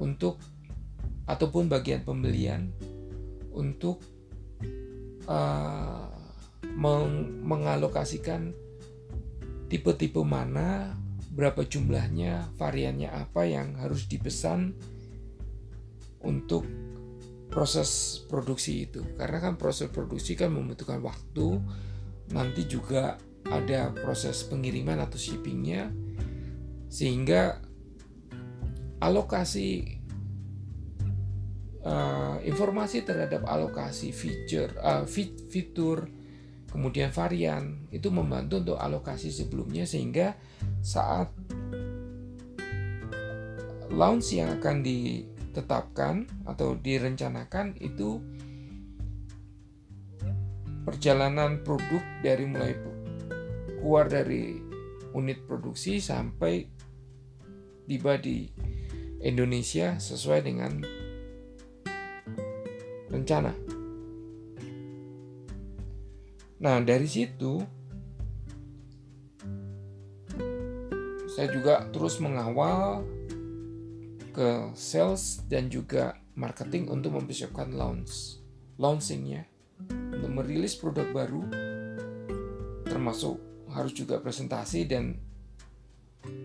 untuk 0.00 0.40
ataupun 1.28 1.68
bagian 1.68 2.02
pembelian 2.02 2.72
untuk 3.52 4.00
uh, 5.28 6.11
meng 6.66 7.42
mengalokasikan 7.42 8.54
tipe-tipe 9.66 10.20
mana, 10.22 10.94
berapa 11.32 11.64
jumlahnya, 11.64 12.52
variannya 12.60 13.08
apa 13.08 13.48
yang 13.48 13.74
harus 13.80 14.04
dipesan 14.04 14.76
untuk 16.22 16.68
proses 17.48 18.20
produksi 18.28 18.88
itu. 18.88 19.00
Karena 19.16 19.40
kan 19.40 19.54
proses 19.56 19.88
produksi 19.88 20.36
kan 20.36 20.52
membutuhkan 20.52 21.00
waktu, 21.00 21.60
nanti 22.36 22.68
juga 22.68 23.16
ada 23.48 23.90
proses 23.96 24.44
pengiriman 24.44 25.00
atau 25.02 25.16
shippingnya, 25.16 25.88
sehingga 26.92 27.58
alokasi 29.00 29.98
uh, 31.82 32.38
informasi 32.44 33.02
terhadap 33.02 33.42
alokasi 33.48 34.12
feature, 34.12 34.72
uh, 34.78 35.08
fitur 35.50 36.06
kemudian 36.72 37.12
varian 37.12 37.84
itu 37.92 38.08
membantu 38.08 38.64
untuk 38.64 38.78
alokasi 38.80 39.28
sebelumnya 39.28 39.84
sehingga 39.84 40.34
saat 40.80 41.28
launch 43.92 44.32
yang 44.32 44.56
akan 44.56 44.80
ditetapkan 44.80 46.24
atau 46.48 46.72
direncanakan 46.80 47.76
itu 47.76 48.18
perjalanan 50.82 51.60
produk 51.62 52.02
dari 52.24 52.44
mulai 52.48 52.72
keluar 53.78 54.08
dari 54.08 54.58
unit 55.12 55.44
produksi 55.44 56.00
sampai 56.00 56.66
tiba 57.84 58.16
di 58.16 58.48
Indonesia 59.22 60.00
sesuai 60.00 60.40
dengan 60.42 60.82
rencana. 63.12 63.71
Nah, 66.62 66.78
dari 66.78 67.10
situ 67.10 67.58
saya 71.26 71.48
juga 71.50 71.90
terus 71.90 72.22
mengawal 72.22 73.02
ke 74.30 74.70
sales 74.78 75.42
dan 75.50 75.66
juga 75.66 76.14
marketing 76.38 76.86
untuk 76.86 77.18
mempersiapkan 77.18 77.74
launch 77.74 78.38
launchingnya. 78.78 79.50
Untuk 79.90 80.30
merilis 80.30 80.78
produk 80.78 81.10
baru 81.10 81.42
termasuk 82.86 83.42
harus 83.74 83.90
juga 83.90 84.22
presentasi 84.22 84.86
dan 84.86 85.18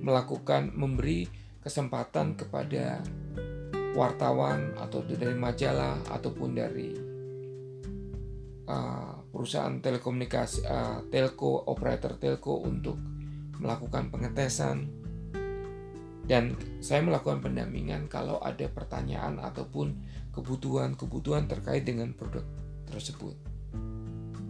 melakukan 0.01 0.73
memberi 0.73 1.29
kesempatan 1.61 2.33
kepada 2.33 3.05
wartawan 3.93 4.73
atau 4.81 5.05
dari 5.05 5.37
majalah 5.37 5.99
ataupun 6.09 6.49
dari 6.55 6.89
uh, 8.65 9.16
perusahaan 9.31 9.77
telekomunikasi 9.79 10.65
uh, 10.65 10.99
telco 11.11 11.67
operator 11.67 12.15
telco 12.17 12.63
untuk 12.63 12.97
melakukan 13.59 14.09
pengetesan. 14.13 14.87
Dan 16.27 16.59
saya 16.83 16.99
melakukan 16.99 17.39
pendampingan 17.39 18.11
kalau 18.11 18.43
ada 18.43 18.67
pertanyaan 18.67 19.39
ataupun 19.39 19.95
kebutuhan-kebutuhan 20.35 21.47
terkait 21.47 21.87
dengan 21.87 22.11
produk 22.11 22.43
tersebut. 22.91 23.31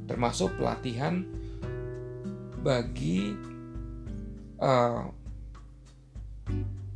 Termasuk 0.09 0.57
pelatihan 0.57 1.21
bagi 2.65 3.37
uh, 4.57 5.05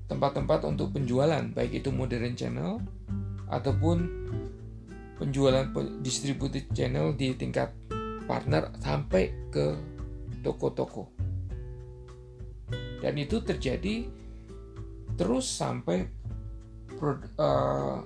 tempat-tempat 0.10 0.66
untuk 0.68 0.92
penjualan 0.98 1.46
baik 1.54 1.86
itu 1.86 1.94
modern 1.94 2.36
channel 2.36 2.82
ataupun 3.48 3.98
penjualan 5.22 5.70
distributed 6.02 6.66
channel 6.74 7.14
di 7.14 7.38
tingkat 7.38 7.70
partner 8.26 8.74
sampai 8.82 9.30
ke 9.54 9.78
toko-toko. 10.42 11.14
Dan 12.98 13.22
itu 13.22 13.38
terjadi 13.46 14.10
terus 15.14 15.46
sampai 15.46 16.10
uh, 17.38 18.02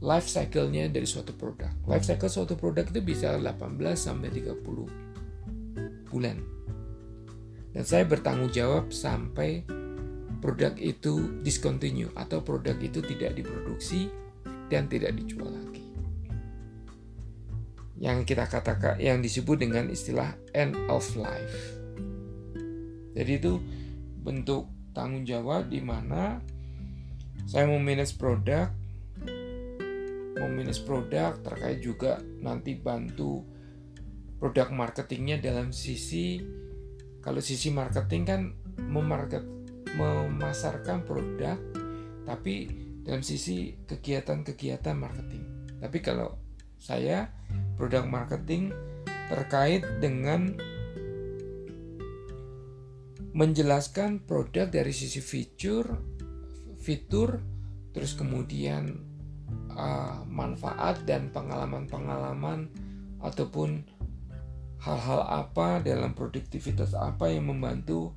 life 0.00 0.24
cycle-nya 0.24 0.88
dari 0.88 1.04
suatu 1.04 1.36
produk. 1.36 1.68
Life 1.84 2.08
cycle 2.08 2.32
suatu 2.32 2.56
produk 2.56 2.88
itu 2.88 3.04
bisa 3.04 3.36
18 3.36 3.60
sampai 3.92 4.32
30 4.32 4.56
bulan. 6.08 6.40
Dan 7.76 7.84
saya 7.84 8.08
bertanggung 8.08 8.48
jawab 8.48 8.88
sampai 8.88 9.68
produk 10.40 10.72
itu 10.80 11.44
discontinue 11.44 12.08
atau 12.16 12.40
produk 12.40 12.74
itu 12.80 13.04
tidak 13.04 13.36
diproduksi 13.36 14.08
dan 14.72 14.88
tidak 14.88 15.12
dijual 15.20 15.52
lagi 15.52 15.89
yang 18.00 18.24
kita 18.24 18.48
katakan 18.48 18.96
yang 18.96 19.20
disebut 19.20 19.60
dengan 19.60 19.92
istilah 19.92 20.32
end 20.56 20.72
of 20.88 21.04
life. 21.20 21.76
Jadi 23.12 23.32
itu 23.36 23.60
bentuk 24.24 24.72
tanggung 24.96 25.28
jawab 25.28 25.68
di 25.68 25.84
mana 25.84 26.40
saya 27.44 27.68
memanage 27.68 28.16
produk, 28.16 28.72
memanage 30.40 30.80
produk 30.88 31.36
terkait 31.44 31.84
juga 31.84 32.24
nanti 32.40 32.72
bantu 32.72 33.44
produk 34.40 34.72
marketingnya 34.72 35.36
dalam 35.36 35.68
sisi 35.68 36.40
kalau 37.20 37.44
sisi 37.44 37.68
marketing 37.68 38.22
kan 38.24 38.40
memarket 38.80 39.44
memasarkan 39.92 41.04
produk 41.04 41.60
tapi 42.24 42.64
dalam 43.04 43.20
sisi 43.20 43.76
kegiatan-kegiatan 43.84 44.96
marketing. 44.96 45.44
Tapi 45.80 45.98
kalau 46.00 46.40
saya 46.80 47.28
produk 47.80 48.04
marketing 48.04 48.76
terkait 49.32 49.80
dengan 50.04 50.52
menjelaskan 53.32 54.20
produk 54.28 54.68
dari 54.68 54.92
sisi 54.92 55.24
fitur, 55.24 55.96
fitur, 56.76 57.40
terus 57.96 58.12
kemudian 58.12 59.00
uh, 59.72 60.20
manfaat 60.28 61.08
dan 61.08 61.32
pengalaman-pengalaman 61.32 62.68
ataupun 63.24 63.80
hal-hal 64.84 65.24
apa 65.24 65.80
dalam 65.80 66.12
produktivitas 66.12 66.92
apa 66.92 67.32
yang 67.32 67.48
membantu 67.48 68.12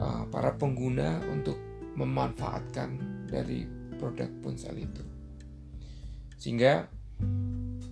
uh, 0.00 0.24
para 0.32 0.56
pengguna 0.56 1.20
untuk 1.28 1.60
memanfaatkan 1.92 2.96
dari 3.28 3.68
produk 4.00 4.32
ponsel 4.40 4.80
itu. 4.80 5.04
Sehingga 6.40 6.88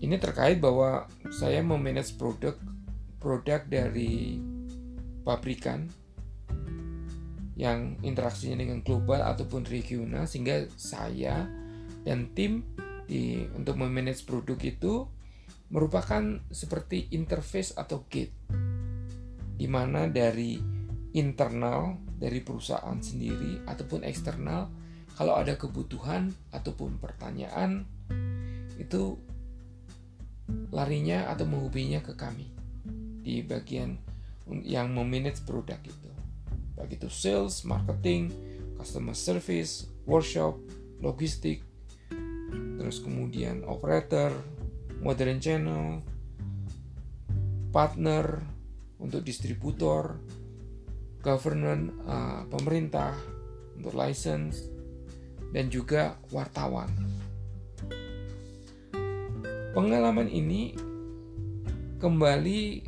ini 0.00 0.16
terkait 0.16 0.58
bahwa 0.58 1.04
saya 1.28 1.60
memanage 1.60 2.16
produk 2.16 2.56
produk 3.20 3.60
dari 3.68 4.40
pabrikan 5.22 5.86
yang 7.60 8.00
interaksinya 8.00 8.56
dengan 8.56 8.80
global 8.80 9.20
ataupun 9.20 9.68
regional 9.68 10.24
sehingga 10.24 10.64
saya 10.80 11.44
dan 12.08 12.32
tim 12.32 12.64
di 13.04 13.44
untuk 13.52 13.76
memanage 13.76 14.24
produk 14.24 14.56
itu 14.64 15.04
merupakan 15.68 16.40
seperti 16.48 17.12
interface 17.12 17.76
atau 17.76 18.08
gate 18.08 18.32
di 19.60 19.68
mana 19.68 20.08
dari 20.08 20.56
internal 21.12 22.00
dari 22.16 22.40
perusahaan 22.40 22.96
sendiri 22.96 23.68
ataupun 23.68 24.08
eksternal 24.08 24.72
kalau 25.20 25.36
ada 25.36 25.52
kebutuhan 25.60 26.32
ataupun 26.48 26.96
pertanyaan 26.96 27.84
itu 28.80 29.20
larinya 30.70 31.28
atau 31.30 31.46
menghubunginya 31.46 32.00
ke 32.04 32.14
kami. 32.14 32.48
di 33.20 33.44
bagian 33.44 34.00
yang 34.64 34.96
memanage 34.96 35.44
produk 35.44 35.76
itu. 35.84 36.10
Baik 36.72 36.96
itu 36.96 37.12
sales, 37.12 37.68
marketing, 37.68 38.32
customer 38.80 39.12
service, 39.12 39.84
workshop, 40.08 40.56
logistik, 41.04 41.60
terus 42.80 43.04
kemudian 43.04 43.60
operator, 43.68 44.32
modern 45.04 45.36
channel, 45.36 46.00
partner 47.70 48.40
untuk 48.96 49.20
distributor, 49.20 50.16
government, 51.20 51.92
uh, 52.08 52.48
pemerintah 52.48 53.12
untuk 53.76 53.92
license, 53.92 54.64
dan 55.52 55.68
juga 55.68 56.16
wartawan. 56.32 56.88
Pengalaman 59.70 60.26
ini 60.26 60.74
kembali 62.02 62.82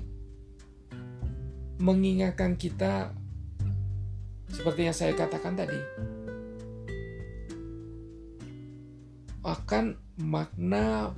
mengingatkan 1.78 2.58
kita 2.58 3.14
seperti 4.50 4.90
yang 4.90 4.96
saya 4.96 5.14
katakan 5.14 5.54
tadi 5.54 5.78
akan 9.46 9.94
makna 10.18 11.14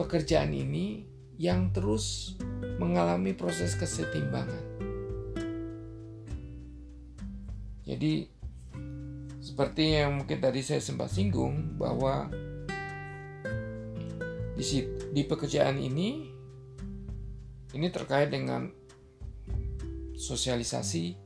pekerjaan 0.00 0.56
ini 0.56 1.04
yang 1.36 1.68
terus 1.76 2.36
mengalami 2.80 3.36
proses 3.36 3.76
kesetimbangan. 3.76 4.64
Jadi 7.84 8.28
seperti 9.44 10.00
yang 10.00 10.24
mungkin 10.24 10.40
tadi 10.40 10.64
saya 10.64 10.80
sempat 10.80 11.12
singgung 11.12 11.76
bahwa 11.76 12.32
di, 14.56 14.64
di 15.12 15.22
pekerjaan 15.24 15.80
ini 15.80 16.28
ini 17.72 17.88
terkait 17.88 18.28
dengan 18.28 18.68
sosialisasi, 20.12 21.16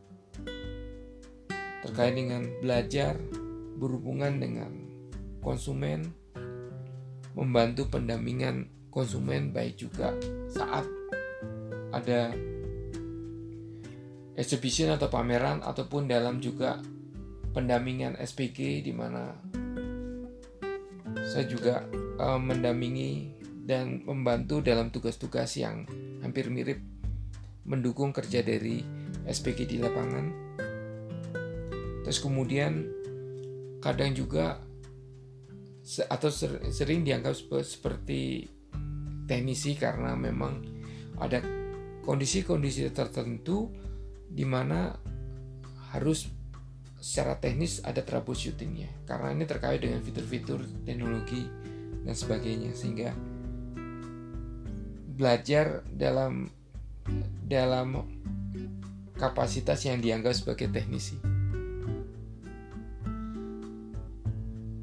terkait 1.83 2.15
dengan 2.15 2.47
belajar, 2.63 3.19
berhubungan 3.77 4.39
dengan 4.39 4.73
konsumen, 5.43 6.15
membantu 7.35 7.91
pendampingan 7.91 8.71
konsumen 8.95 9.53
baik 9.53 9.77
juga 9.77 10.15
saat 10.49 10.87
ada 11.93 12.33
exhibition 14.39 14.93
atau 14.95 15.11
pameran 15.11 15.61
ataupun 15.61 16.09
dalam 16.09 16.39
juga 16.41 16.81
pendampingan 17.57 18.21
SPG 18.21 18.85
di 18.85 18.93
mana 18.93 19.37
saya 21.27 21.45
juga 21.45 21.83
uh, 22.23 22.39
mendampingi 22.39 23.35
dan 23.67 24.07
membantu 24.07 24.63
dalam 24.63 24.95
tugas-tugas 24.95 25.59
yang 25.59 25.83
hampir 26.23 26.47
mirip 26.47 26.79
mendukung 27.67 28.15
kerja 28.15 28.47
dari 28.47 28.87
SPG 29.27 29.67
di 29.67 29.77
lapangan. 29.83 30.27
Terus 32.07 32.23
kemudian 32.23 32.87
kadang 33.83 34.15
juga 34.15 34.63
atau 36.07 36.31
sering 36.71 37.03
dianggap 37.03 37.35
seperti 37.63 38.47
teknisi 39.27 39.75
karena 39.75 40.15
memang 40.15 40.63
ada 41.19 41.43
kondisi-kondisi 42.07 42.87
tertentu 42.95 43.71
di 44.31 44.47
mana 44.47 44.95
harus 45.91 46.31
secara 47.07 47.39
teknis 47.39 47.79
ada 47.87 48.03
troubleshootingnya 48.03 48.91
karena 49.07 49.31
ini 49.31 49.47
terkait 49.47 49.79
dengan 49.79 50.03
fitur-fitur 50.03 50.67
teknologi 50.83 51.47
dan 52.03 52.19
sebagainya 52.19 52.75
sehingga 52.75 53.15
belajar 55.15 55.87
dalam 55.87 56.51
dalam 57.47 58.03
kapasitas 59.15 59.87
yang 59.87 60.03
dianggap 60.03 60.35
sebagai 60.35 60.67
teknisi. 60.67 61.15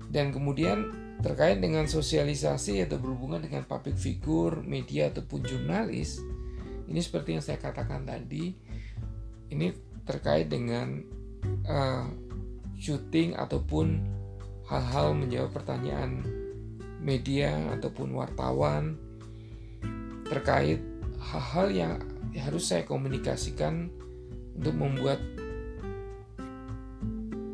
Dan 0.08 0.32
kemudian 0.32 0.96
terkait 1.20 1.60
dengan 1.60 1.92
sosialisasi 1.92 2.88
atau 2.88 3.04
berhubungan 3.04 3.44
dengan 3.44 3.68
public 3.68 4.00
figure, 4.00 4.64
media 4.64 5.12
ataupun 5.12 5.44
jurnalis, 5.44 6.24
ini 6.88 7.02
seperti 7.04 7.36
yang 7.36 7.44
saya 7.44 7.60
katakan 7.60 8.08
tadi, 8.08 8.56
ini 9.52 9.68
terkait 10.06 10.48
dengan 10.48 11.02
uh, 11.68 12.06
syuting 12.80 13.36
ataupun 13.40 14.04
hal-hal 14.68 15.16
menjawab 15.16 15.52
pertanyaan 15.56 16.24
media 17.04 17.52
ataupun 17.76 18.16
wartawan 18.16 18.96
terkait 20.28 20.80
hal-hal 21.20 21.68
yang 21.72 21.94
harus 22.40 22.72
saya 22.72 22.88
komunikasikan 22.88 23.92
untuk 24.56 24.76
membuat 24.76 25.20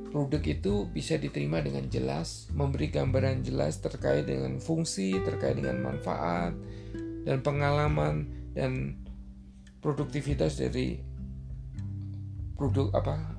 produk 0.10 0.42
itu 0.42 0.90
bisa 0.90 1.16
diterima 1.22 1.62
dengan 1.62 1.86
jelas, 1.88 2.50
memberi 2.54 2.90
gambaran 2.90 3.46
jelas 3.46 3.78
terkait 3.80 4.26
dengan 4.26 4.58
fungsi, 4.58 5.14
terkait 5.22 5.62
dengan 5.62 5.80
manfaat 5.86 6.58
dan 7.24 7.46
pengalaman 7.46 8.26
dan 8.58 8.98
produktivitas 9.80 10.58
dari 10.58 11.00
produk 12.58 12.92
apa 12.98 13.39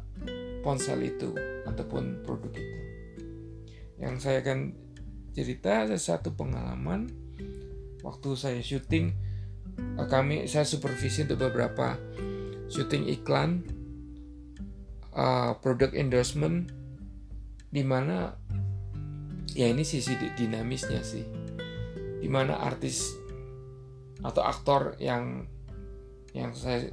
ponsel 0.60 1.00
itu 1.04 1.32
ataupun 1.66 2.24
produk 2.24 2.52
itu. 2.52 2.78
Yang 4.00 4.14
saya 4.24 4.40
akan 4.44 4.74
cerita 5.36 5.86
ada 5.88 5.96
satu 5.96 6.32
pengalaman 6.34 7.08
waktu 8.00 8.28
saya 8.36 8.60
syuting 8.64 9.12
Eh, 10.00 10.08
kami 10.08 10.48
saya 10.48 10.64
supervisi 10.64 11.24
untuk 11.28 11.50
beberapa 11.50 11.96
syuting 12.70 13.10
iklan 13.10 13.66
uh, 15.12 15.58
produk 15.58 15.90
endorsement 15.92 16.70
di 17.70 17.82
mana 17.82 18.38
ya 19.52 19.66
ini 19.66 19.82
sisi 19.82 20.14
dinamisnya 20.38 21.02
sih 21.02 21.26
di 22.22 22.28
mana 22.30 22.62
artis 22.62 23.10
atau 24.22 24.46
aktor 24.46 24.94
yang 25.02 25.50
yang 26.30 26.54
saya 26.54 26.86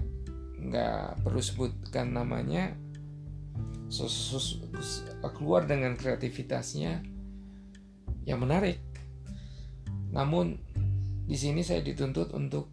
nggak 0.58 1.22
perlu 1.22 1.42
sebutkan 1.44 2.18
namanya 2.18 2.74
keluar 5.36 5.64
dengan 5.64 5.96
kreativitasnya 5.96 7.04
yang 8.28 8.40
menarik 8.44 8.84
namun 10.12 10.56
di 11.28 11.36
sini 11.36 11.60
saya 11.64 11.84
dituntut 11.84 12.32
untuk 12.32 12.72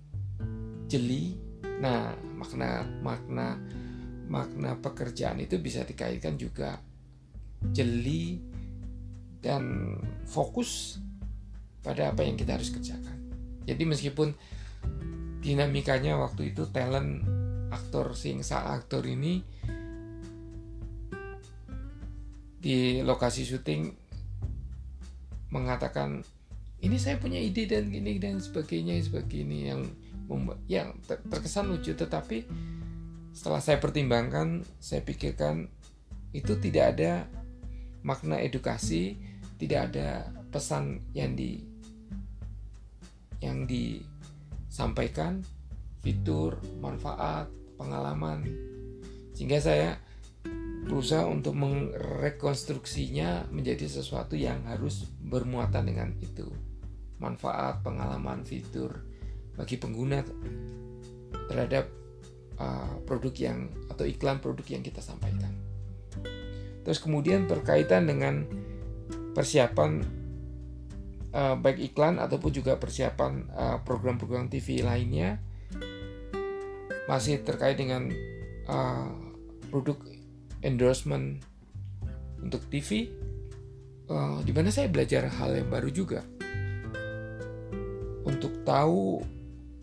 jeli. 0.87 1.35
Nah, 1.83 2.15
makna 2.39 2.87
makna 3.03 3.59
makna 4.31 4.79
pekerjaan 4.79 5.43
itu 5.43 5.59
bisa 5.59 5.83
dikaitkan 5.85 6.39
juga 6.39 6.79
jeli 7.75 8.41
dan 9.43 9.97
fokus 10.25 11.03
pada 11.85 12.15
apa 12.15 12.25
yang 12.25 12.39
kita 12.39 12.57
harus 12.57 12.73
kerjakan. 12.73 13.19
Jadi 13.69 13.83
meskipun 13.85 14.33
dinamikanya 15.45 16.17
waktu 16.17 16.57
itu 16.57 16.65
talent 16.73 17.21
aktor 17.69 18.17
sing 18.17 18.41
aktor 18.41 19.05
ini 19.05 19.45
di 22.65 23.05
lokasi 23.05 23.45
syuting 23.45 23.93
mengatakan 25.53 26.25
ini 26.81 26.97
saya 26.97 27.21
punya 27.21 27.37
ide 27.37 27.69
dan 27.69 27.93
gini 27.93 28.17
dan 28.17 28.41
sebagainya 28.41 28.97
sebagainya 29.05 29.77
yang 29.77 29.83
yang 30.65 30.89
terkesan 31.05 31.69
lucu 31.69 31.93
tetapi 31.93 32.49
setelah 33.37 33.61
saya 33.61 33.77
pertimbangkan 33.77 34.65
saya 34.81 35.05
pikirkan 35.05 35.69
itu 36.33 36.57
tidak 36.57 36.97
ada 36.97 37.29
makna 38.01 38.41
edukasi 38.41 39.21
tidak 39.61 39.93
ada 39.93 40.33
pesan 40.49 41.05
yang 41.13 41.37
di 41.37 41.61
yang 43.45 43.69
disampaikan 43.69 45.45
fitur 46.01 46.61
manfaat 46.81 47.49
pengalaman. 47.81 48.45
Sehingga 49.33 49.59
saya 49.61 49.99
berusaha 50.85 51.25
untuk 51.25 51.57
merekonstruksinya 51.57 53.49
menjadi 53.49 53.89
sesuatu 53.89 54.37
yang 54.37 54.63
harus 54.69 55.09
bermuatan 55.25 55.89
dengan 55.89 56.13
itu 56.21 56.47
manfaat, 57.19 57.81
pengalaman, 57.81 58.45
fitur 58.45 59.01
bagi 59.57 59.81
pengguna 59.81 60.21
terhadap 61.49 61.89
uh, 62.61 63.01
produk 63.09 63.35
yang 63.39 63.59
atau 63.89 64.05
iklan 64.05 64.43
produk 64.45 64.67
yang 64.69 64.83
kita 64.85 65.01
sampaikan. 65.01 65.57
Terus 66.85 67.01
kemudian 67.01 67.49
berkaitan 67.49 68.05
dengan 68.05 68.45
persiapan 69.33 70.05
uh, 71.33 71.57
baik 71.57 71.93
iklan 71.93 72.21
ataupun 72.21 72.51
juga 72.53 72.77
persiapan 72.77 73.33
uh, 73.51 73.79
program-program 73.83 74.53
TV 74.53 74.85
lainnya 74.85 75.41
masih 77.09 77.41
terkait 77.45 77.77
dengan 77.77 78.09
uh, 78.69 79.13
produk 79.69 79.99
endorsement 80.65 81.39
untuk 82.41 82.65
TV, 82.73 83.13
uh, 84.09 84.41
di 84.41 84.53
mana 84.57 84.73
saya 84.73 84.89
belajar 84.89 85.29
hal 85.29 85.55
yang 85.55 85.69
baru 85.69 85.93
juga 85.93 86.25
untuk 88.25 88.65
tahu 88.65 89.21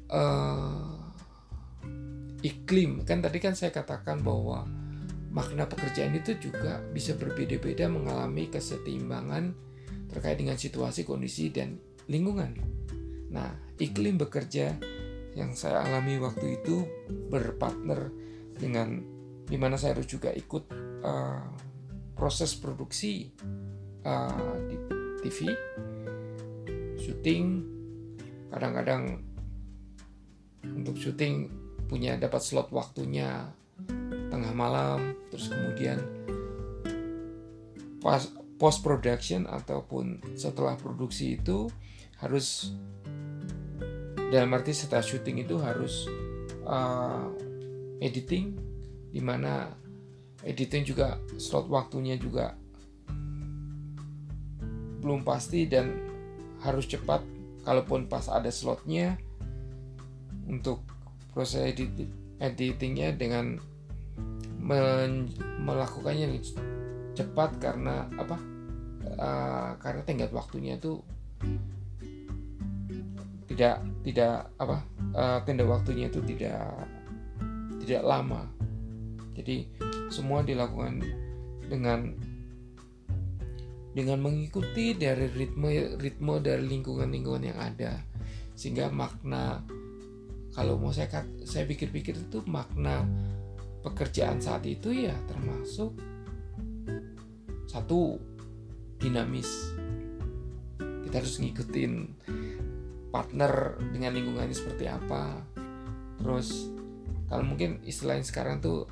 uh, 0.10 0.98
iklim 2.42 3.06
kan 3.06 3.22
tadi 3.22 3.38
kan 3.38 3.54
saya 3.54 3.70
katakan 3.70 4.26
bahwa 4.26 4.66
makna 5.32 5.70
pekerjaan 5.70 6.18
itu 6.18 6.36
juga 6.38 6.82
bisa 6.92 7.16
berbeda-beda 7.16 7.88
mengalami 7.88 8.52
kesetimbangan 8.52 9.56
terkait 10.12 10.44
dengan 10.44 10.60
situasi, 10.60 11.08
kondisi, 11.08 11.48
dan 11.48 11.80
lingkungan. 12.12 12.52
Nah, 13.32 13.48
iklim 13.80 14.20
bekerja 14.20 14.76
yang 15.40 15.56
saya 15.56 15.88
alami 15.88 16.20
waktu 16.20 16.60
itu 16.60 16.84
berpartner 17.32 18.12
dengan 18.60 19.00
di 19.48 19.58
mana 19.58 19.76
saya 19.76 19.98
harus 19.98 20.08
juga 20.08 20.32
ikut 20.32 20.64
uh, 21.04 21.46
proses 22.16 22.54
produksi 22.58 23.30
uh, 24.06 24.56
di 24.70 24.76
TV, 25.22 25.50
syuting, 27.02 27.46
kadang-kadang 28.50 29.22
untuk 30.66 30.98
syuting 30.98 31.50
punya 31.90 32.18
dapat 32.18 32.42
slot 32.42 32.70
waktunya 32.70 33.50
tengah 34.32 34.54
malam, 34.54 35.18
terus 35.34 35.52
kemudian 35.52 36.00
pas 38.02 38.26
post 38.62 38.82
production 38.86 39.50
ataupun 39.50 40.22
setelah 40.38 40.78
produksi 40.78 41.38
itu 41.38 41.70
harus 42.22 42.74
dalam 44.30 44.54
arti 44.54 44.72
setelah 44.72 45.04
syuting 45.04 45.44
itu 45.44 45.58
harus 45.60 46.08
uh, 46.64 47.28
editing 48.00 48.71
di 49.12 49.20
mana 49.20 49.68
editing 50.42 50.88
juga 50.88 51.20
slot 51.38 51.68
waktunya 51.70 52.18
juga 52.18 52.56
belum 55.02 55.26
pasti 55.26 55.66
dan 55.66 55.92
harus 56.62 56.86
cepat. 56.86 57.22
Kalaupun 57.62 58.10
pas 58.10 58.26
ada 58.26 58.50
slotnya 58.50 59.22
untuk 60.50 60.82
proses 61.30 61.62
edit 61.70 61.94
editingnya 62.42 63.14
dengan 63.14 63.62
melakukannya 65.62 66.42
cepat 67.14 67.62
karena 67.62 68.10
apa? 68.18 68.38
Uh, 69.02 69.72
karena 69.82 70.02
tenggat 70.06 70.34
waktunya 70.34 70.78
itu 70.78 71.02
tidak 73.50 73.82
tidak 74.02 74.50
apa? 74.58 74.78
Uh, 75.14 75.38
tenda 75.46 75.66
waktunya 75.70 76.10
itu 76.10 76.22
tidak 76.26 76.66
tidak 77.86 78.02
lama 78.06 78.50
jadi 79.42 79.66
semua 80.14 80.46
dilakukan 80.46 81.02
dengan 81.66 82.14
dengan 83.92 84.24
mengikuti 84.24 84.96
dari 84.96 85.28
ritme 85.28 86.00
ritme 86.00 86.40
dari 86.40 86.64
lingkungan-lingkungan 86.64 87.44
yang 87.44 87.60
ada. 87.60 88.00
Sehingga 88.56 88.94
makna 88.94 89.66
kalau 90.54 90.78
mau 90.78 90.94
saya 90.94 91.26
saya 91.44 91.66
pikir-pikir 91.66 92.16
itu 92.16 92.40
makna 92.48 93.04
pekerjaan 93.82 94.38
saat 94.38 94.64
itu 94.68 94.94
ya 94.94 95.16
termasuk 95.28 95.98
satu 97.68 98.20
dinamis. 99.02 99.76
Kita 100.78 101.20
harus 101.20 101.42
ngikutin 101.44 101.94
partner 103.12 103.76
dengan 103.92 104.12
lingkungannya 104.16 104.56
seperti 104.56 104.88
apa. 104.88 105.44
Terus 106.22 106.72
kalau 107.28 107.44
mungkin 107.44 107.84
istilahnya 107.84 108.24
sekarang 108.24 108.64
tuh 108.64 108.88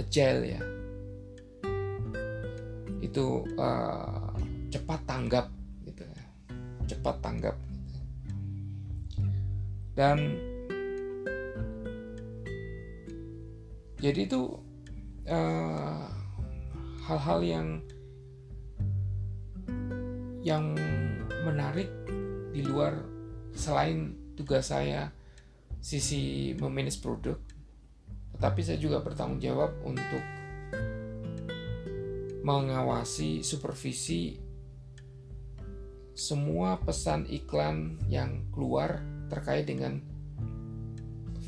agile 0.00 0.42
ya. 0.56 0.62
Itu 3.04 3.44
uh, 3.60 4.32
cepat 4.72 5.00
tanggap 5.04 5.46
gitu 5.84 6.02
ya. 6.08 6.24
Cepat 6.88 7.16
tanggap. 7.20 7.56
Dan 9.92 10.40
jadi 14.00 14.24
itu 14.24 14.56
uh, 15.28 16.08
hal-hal 17.04 17.40
yang 17.44 17.68
yang 20.40 20.72
menarik 21.44 21.92
di 22.56 22.64
luar 22.64 22.96
selain 23.52 24.16
tugas 24.40 24.72
saya 24.72 25.12
sisi 25.84 26.56
memanage 26.56 27.04
produk 27.04 27.36
tetapi 28.40 28.64
saya 28.64 28.80
juga 28.80 29.04
bertanggung 29.04 29.36
jawab 29.36 29.68
untuk 29.84 30.24
mengawasi 32.40 33.44
supervisi 33.44 34.40
semua 36.16 36.80
pesan 36.80 37.28
iklan 37.28 38.00
yang 38.08 38.48
keluar 38.48 39.04
terkait 39.28 39.68
dengan 39.68 40.00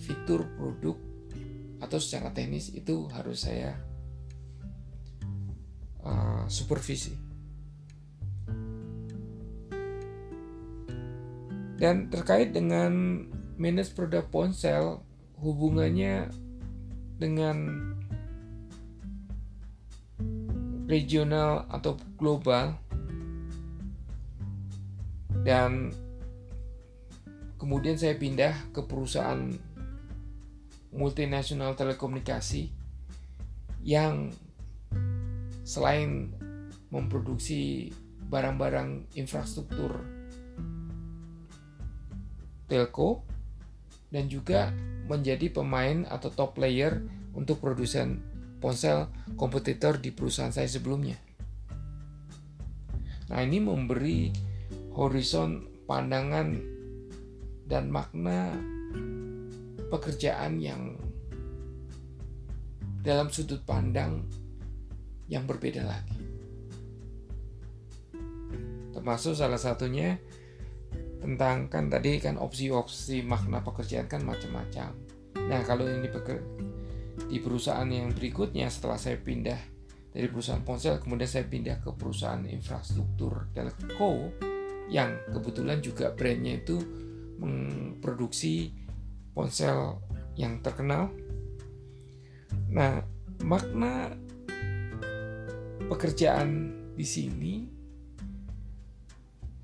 fitur 0.04 0.44
produk 0.60 1.00
atau 1.80 1.96
secara 1.96 2.28
teknis 2.28 2.68
itu 2.76 3.08
harus 3.08 3.48
saya 3.48 3.72
uh, 6.04 6.44
supervisi. 6.44 7.16
Dan 11.80 12.12
terkait 12.12 12.52
dengan 12.52 13.24
manage 13.56 13.96
produk 13.96 14.28
ponsel, 14.28 15.02
hubungannya 15.40 16.30
dengan 17.22 17.78
regional 20.90 21.70
atau 21.70 21.94
global. 22.18 22.74
Dan 25.42 25.94
kemudian 27.62 27.94
saya 27.94 28.18
pindah 28.18 28.74
ke 28.74 28.82
perusahaan 28.82 29.54
multinasional 30.90 31.78
telekomunikasi 31.78 32.70
yang 33.82 34.34
selain 35.62 36.30
memproduksi 36.90 37.90
barang-barang 38.28 39.14
infrastruktur 39.16 40.04
telco 42.68 43.24
dan 44.12 44.28
juga 44.28 44.70
menjadi 45.08 45.50
pemain 45.50 46.04
atau 46.06 46.30
top 46.30 46.60
player 46.60 47.02
untuk 47.32 47.58
produsen 47.58 48.20
ponsel 48.62 49.10
kompetitor 49.34 49.98
di 49.98 50.14
perusahaan 50.14 50.54
saya 50.54 50.68
sebelumnya. 50.70 51.18
Nah, 53.32 53.40
ini 53.42 53.58
memberi 53.58 54.30
horizon 54.92 55.64
pandangan 55.88 56.52
dan 57.66 57.88
makna 57.88 58.52
pekerjaan 59.88 60.60
yang 60.60 60.94
dalam 63.02 63.32
sudut 63.32 63.64
pandang 63.66 64.22
yang 65.26 65.48
berbeda 65.48 65.82
lagi. 65.82 66.20
Termasuk 68.92 69.34
salah 69.34 69.58
satunya 69.58 70.20
tentang 71.22 71.70
kan 71.70 71.86
tadi 71.86 72.18
kan 72.18 72.34
opsi-opsi 72.34 73.22
makna 73.22 73.62
pekerjaan 73.62 74.10
kan 74.10 74.26
macam-macam. 74.26 74.90
Nah 75.46 75.60
kalau 75.62 75.86
ini 75.86 76.10
di 77.30 77.38
perusahaan 77.38 77.86
yang 77.86 78.10
berikutnya 78.10 78.66
setelah 78.66 78.98
saya 78.98 79.16
pindah 79.22 79.56
dari 80.12 80.28
perusahaan 80.28 80.60
ponsel 80.60 81.00
kemudian 81.00 81.30
saya 81.30 81.46
pindah 81.46 81.80
ke 81.80 81.94
perusahaan 81.94 82.42
infrastruktur 82.44 83.48
telco 83.54 84.34
yang 84.92 85.16
kebetulan 85.32 85.80
juga 85.80 86.12
brandnya 86.12 86.60
itu 86.60 86.76
memproduksi 87.40 88.74
ponsel 89.32 90.02
yang 90.36 90.60
terkenal. 90.60 91.08
Nah 92.68 93.00
makna 93.46 94.12
pekerjaan 95.88 96.76
di 96.92 97.06
sini 97.08 97.54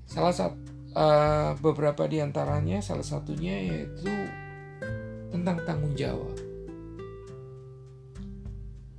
salah 0.09 0.33
satu 0.33 0.68
uh, 0.95 1.53
beberapa 1.59 2.05
di 2.09 2.21
antaranya 2.23 2.81
salah 2.81 3.05
satunya 3.05 3.59
yaitu 3.59 4.09
tentang 5.29 5.61
tanggung 5.65 5.93
jawab. 5.93 6.33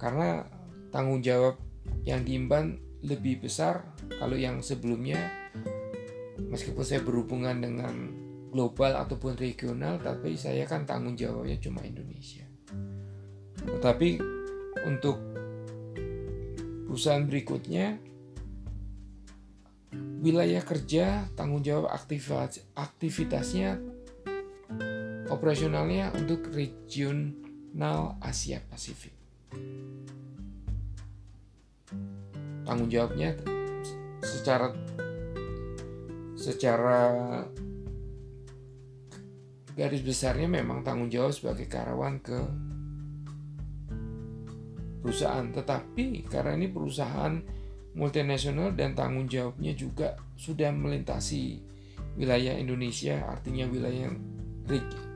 Karena 0.01 0.47
tanggung 0.91 1.21
jawab 1.21 1.59
yang 2.07 2.25
diimban 2.25 2.81
lebih 3.01 3.49
besar 3.49 3.85
kalau 4.21 4.37
yang 4.37 4.61
sebelumnya 4.61 5.17
meskipun 6.37 6.85
saya 6.85 7.01
berhubungan 7.01 7.61
dengan 7.61 7.95
global 8.51 8.99
ataupun 8.99 9.39
regional 9.39 10.01
tapi 10.03 10.35
saya 10.35 10.67
kan 10.67 10.85
tanggung 10.85 11.17
jawabnya 11.17 11.57
cuma 11.61 11.85
Indonesia. 11.85 12.45
Tetapi 13.61 14.11
untuk 14.89 15.21
perusahaan 16.89 17.23
berikutnya 17.23 18.10
wilayah 20.21 20.61
kerja, 20.61 21.25
tanggung 21.33 21.65
jawab 21.65 21.89
aktivitas, 21.89 22.61
aktivitasnya, 22.77 23.81
operasionalnya 25.33 26.13
untuk 26.13 26.53
regional 26.53 28.21
Asia 28.21 28.61
Pasifik. 28.69 29.17
Tanggung 32.69 32.93
jawabnya 32.93 33.35
secara 34.21 34.77
secara 36.37 37.01
garis 39.73 40.05
besarnya 40.05 40.49
memang 40.53 40.85
tanggung 40.85 41.09
jawab 41.09 41.33
sebagai 41.33 41.65
karyawan 41.65 42.21
ke 42.21 42.39
perusahaan, 45.01 45.49
tetapi 45.49 46.29
karena 46.29 46.61
ini 46.61 46.69
perusahaan 46.69 47.60
multinasional 47.95 48.75
dan 48.79 48.95
tanggung 48.95 49.27
jawabnya 49.27 49.75
juga 49.75 50.15
sudah 50.39 50.71
melintasi 50.71 51.59
wilayah 52.15 52.55
Indonesia, 52.55 53.27
artinya 53.27 53.67
wilayah 53.67 54.11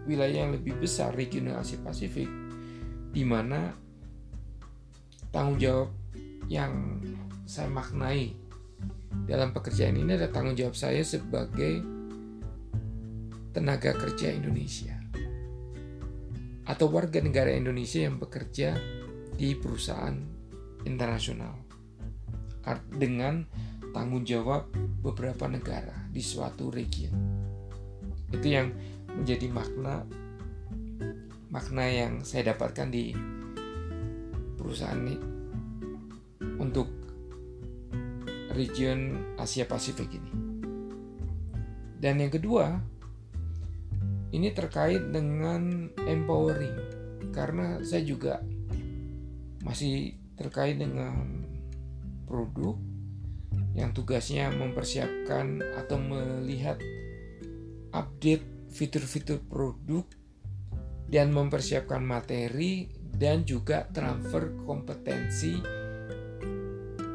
wilayah 0.05 0.47
yang 0.47 0.53
lebih 0.53 0.77
besar 0.83 1.15
regional 1.15 1.63
Asia 1.63 1.79
Pasifik, 1.79 2.27
di 3.15 3.23
mana 3.23 3.73
tanggung 5.31 5.59
jawab 5.59 5.91
yang 6.51 7.01
saya 7.47 7.71
maknai 7.71 8.35
dalam 9.25 9.55
pekerjaan 9.55 9.97
ini 9.97 10.19
ada 10.19 10.29
tanggung 10.29 10.59
jawab 10.59 10.77
saya 10.77 11.01
sebagai 11.01 11.81
tenaga 13.55 13.95
kerja 13.95 14.35
Indonesia 14.35 14.99
atau 16.65 16.91
warga 16.91 17.23
negara 17.23 17.55
Indonesia 17.55 18.03
yang 18.03 18.19
bekerja 18.19 18.75
di 19.37 19.55
perusahaan 19.55 20.17
internasional 20.85 21.64
dengan 22.91 23.45
tanggung 23.95 24.27
jawab 24.27 24.69
beberapa 25.05 25.47
negara 25.47 25.95
di 26.11 26.25
suatu 26.25 26.73
region. 26.73 27.15
Itu 28.33 28.47
yang 28.51 28.75
menjadi 29.15 29.47
makna 29.53 30.03
makna 31.55 31.87
yang 31.87 32.13
saya 32.27 32.51
dapatkan 32.51 32.91
di 32.91 33.15
perusahaan 34.59 34.99
ini 34.99 35.17
untuk 36.59 36.91
region 38.59 39.23
Asia 39.39 39.63
Pasifik 39.69 40.19
ini. 40.19 40.33
Dan 42.03 42.19
yang 42.19 42.35
kedua, 42.35 42.75
ini 44.35 44.51
terkait 44.51 45.15
dengan 45.15 45.95
empowering 45.95 46.75
karena 47.31 47.79
saya 47.87 48.03
juga 48.03 48.43
masih 49.63 50.19
terkait 50.35 50.75
dengan 50.75 51.44
produk 52.35 52.75
yang 53.79 53.95
tugasnya 53.95 54.51
mempersiapkan 54.51 55.63
atau 55.79 55.99
melihat 56.03 56.83
update 57.95 58.43
fitur-fitur 58.75 59.39
produk 59.47 60.03
dan 61.07 61.31
mempersiapkan 61.31 62.03
materi 62.03 62.91
dan 63.15 63.47
juga 63.47 63.87
transfer 63.95 64.51
kompetensi 64.67 65.63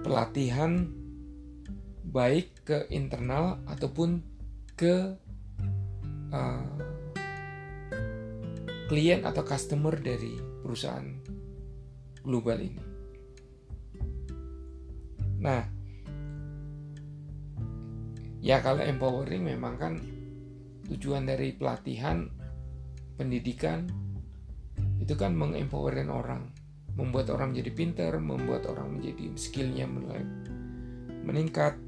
pelatihan 0.08 0.88
baik 2.08 2.64
ke 2.64 2.88
internal 2.96 3.60
ataupun 3.68 4.24
ke 4.80 5.20
uh, 6.32 6.72
klien 8.88 9.22
atau 9.28 9.44
customer 9.44 9.94
dari 10.00 10.34
perusahaan 10.64 11.06
global 12.24 12.58
ini. 12.64 12.89
Nah, 15.40 15.64
ya 18.44 18.60
kalau 18.60 18.84
empowering 18.84 19.44
memang 19.48 19.76
kan 19.80 19.94
tujuan 20.92 21.24
dari 21.24 21.56
pelatihan 21.56 22.28
pendidikan 23.16 23.88
itu 25.00 25.16
kan 25.16 25.32
mengempowerin 25.36 26.12
orang, 26.12 26.52
membuat 27.00 27.32
orang 27.32 27.56
menjadi 27.56 27.72
pinter, 27.72 28.12
membuat 28.20 28.68
orang 28.68 29.00
menjadi 29.00 29.32
skillnya 29.40 29.88
meningkat. 31.24 31.80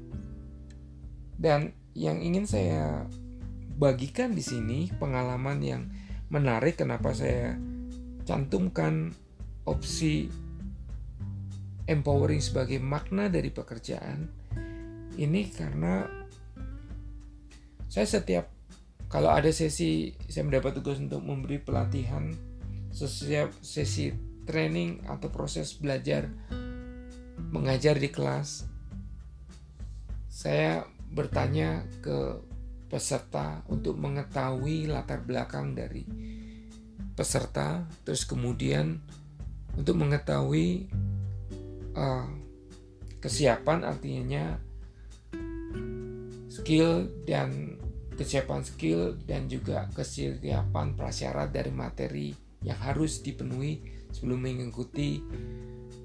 Dan 1.36 1.76
yang 1.92 2.20
ingin 2.24 2.48
saya 2.48 3.04
bagikan 3.76 4.32
di 4.32 4.44
sini 4.44 4.88
pengalaman 4.96 5.58
yang 5.60 5.82
menarik 6.32 6.80
kenapa 6.80 7.12
saya 7.12 7.56
cantumkan 8.24 9.12
opsi 9.68 10.32
empowering 11.86 12.42
sebagai 12.42 12.78
makna 12.78 13.26
dari 13.26 13.50
pekerjaan 13.50 14.30
ini 15.18 15.50
karena 15.52 16.08
saya 17.88 18.06
setiap 18.08 18.48
kalau 19.12 19.28
ada 19.28 19.52
sesi 19.52 20.16
saya 20.28 20.48
mendapat 20.48 20.80
tugas 20.80 20.96
untuk 21.02 21.20
memberi 21.20 21.60
pelatihan 21.60 22.32
setiap 22.92 23.52
sesi 23.60 24.12
training 24.48 25.04
atau 25.08 25.28
proses 25.28 25.76
belajar 25.76 26.28
mengajar 27.52 28.00
di 28.00 28.08
kelas 28.08 28.64
saya 30.32 30.88
bertanya 31.12 31.84
ke 32.00 32.40
peserta 32.88 33.64
untuk 33.68 33.96
mengetahui 33.96 34.88
latar 34.88 35.24
belakang 35.24 35.72
dari 35.72 36.04
peserta, 37.12 37.84
terus 38.04 38.24
kemudian 38.24 39.00
untuk 39.76 39.96
mengetahui 39.96 40.88
uh, 41.96 42.26
kesiapan 43.22 43.86
artinya 43.86 44.58
skill 46.52 47.08
dan 47.24 47.80
kesiapan 48.12 48.60
skill 48.60 49.16
dan 49.24 49.48
juga 49.48 49.88
kesiapan 49.96 50.92
prasyarat 50.92 51.48
dari 51.48 51.72
materi 51.72 52.28
yang 52.62 52.78
harus 52.78 53.24
dipenuhi 53.24 53.82
sebelum 54.12 54.44
mengikuti 54.44 55.24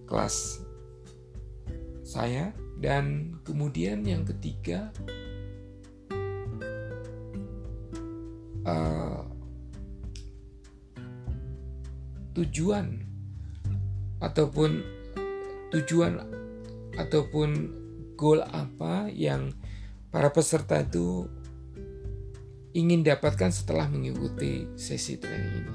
kelas 0.07 0.63
saya. 2.07 2.55
Dan 2.77 3.33
kemudian 3.41 4.05
yang 4.05 4.21
ketiga 4.21 4.93
uh, 8.69 9.25
tujuan 12.37 13.01
ataupun 14.21 14.96
tujuan 15.73 16.23
ataupun 16.97 17.49
goal 18.17 18.41
apa 18.41 19.11
yang 19.13 19.53
para 20.09 20.33
peserta 20.33 20.81
itu 20.81 21.29
ingin 22.73 23.05
dapatkan 23.05 23.53
setelah 23.53 23.89
mengikuti 23.89 24.69
sesi 24.77 25.17
training 25.17 25.65
ini. 25.65 25.73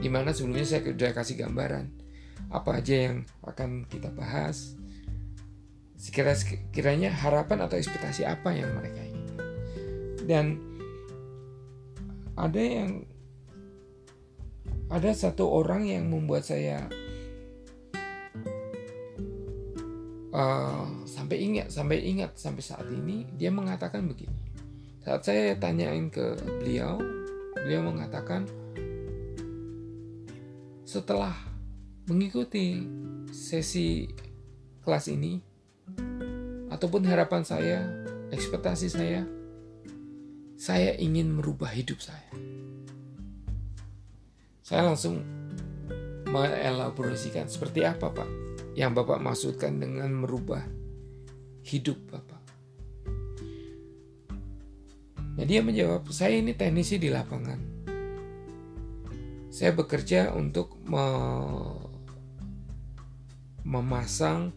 Di 0.00 0.08
mana 0.08 0.32
sebelumnya 0.32 0.64
saya 0.64 0.84
sudah 0.84 1.12
kasih 1.12 1.36
gambaran 1.40 1.92
apa 2.50 2.80
aja 2.80 3.12
yang 3.12 3.16
akan 3.44 3.84
kita 3.88 4.08
bahas. 4.12 4.76
Sekiranya 6.00 7.12
harapan 7.12 7.68
atau 7.68 7.76
ekspektasi 7.76 8.24
apa 8.24 8.56
yang 8.56 8.72
mereka 8.72 9.04
inginkan. 9.04 9.48
Dan 10.24 10.46
ada 12.40 12.60
yang 12.60 13.04
ada 14.88 15.12
satu 15.12 15.46
orang 15.46 15.84
yang 15.84 16.08
membuat 16.08 16.48
saya 16.48 16.88
uh, 20.34 20.86
sampai 21.06 21.36
ingat 21.42 21.70
sampai 21.70 22.02
ingat 22.02 22.34
sampai 22.38 22.62
saat 22.62 22.86
ini 22.90 23.26
dia 23.38 23.50
mengatakan 23.50 24.06
begini 24.06 24.50
saat 25.00 25.24
saya 25.24 25.56
tanyain 25.56 26.10
ke 26.12 26.36
beliau 26.60 27.00
beliau 27.54 27.82
mengatakan 27.86 28.44
setelah 30.84 31.34
mengikuti 32.10 32.82
sesi 33.30 34.10
kelas 34.82 35.06
ini 35.06 35.38
ataupun 36.70 37.06
harapan 37.06 37.46
saya 37.46 37.86
ekspektasi 38.34 38.90
saya 38.90 39.22
saya 40.60 40.92
ingin 41.00 41.40
merubah 41.40 41.72
hidup 41.72 42.04
saya. 42.04 42.28
Saya 44.60 44.84
langsung 44.84 45.24
mengelaborasikan 46.28 47.48
seperti 47.48 47.80
apa 47.80 48.12
Pak 48.12 48.49
yang 48.78 48.94
Bapak 48.94 49.18
maksudkan 49.18 49.78
dengan 49.78 50.12
merubah 50.14 50.62
hidup 51.66 51.98
Bapak. 52.10 52.42
Nah 55.40 55.44
dia 55.46 55.62
menjawab, 55.64 56.10
saya 56.12 56.36
ini 56.36 56.52
teknisi 56.52 57.00
di 57.00 57.08
lapangan. 57.08 57.60
Saya 59.50 59.74
bekerja 59.74 60.36
untuk 60.36 60.78
me 60.86 61.06
memasang 63.60 64.50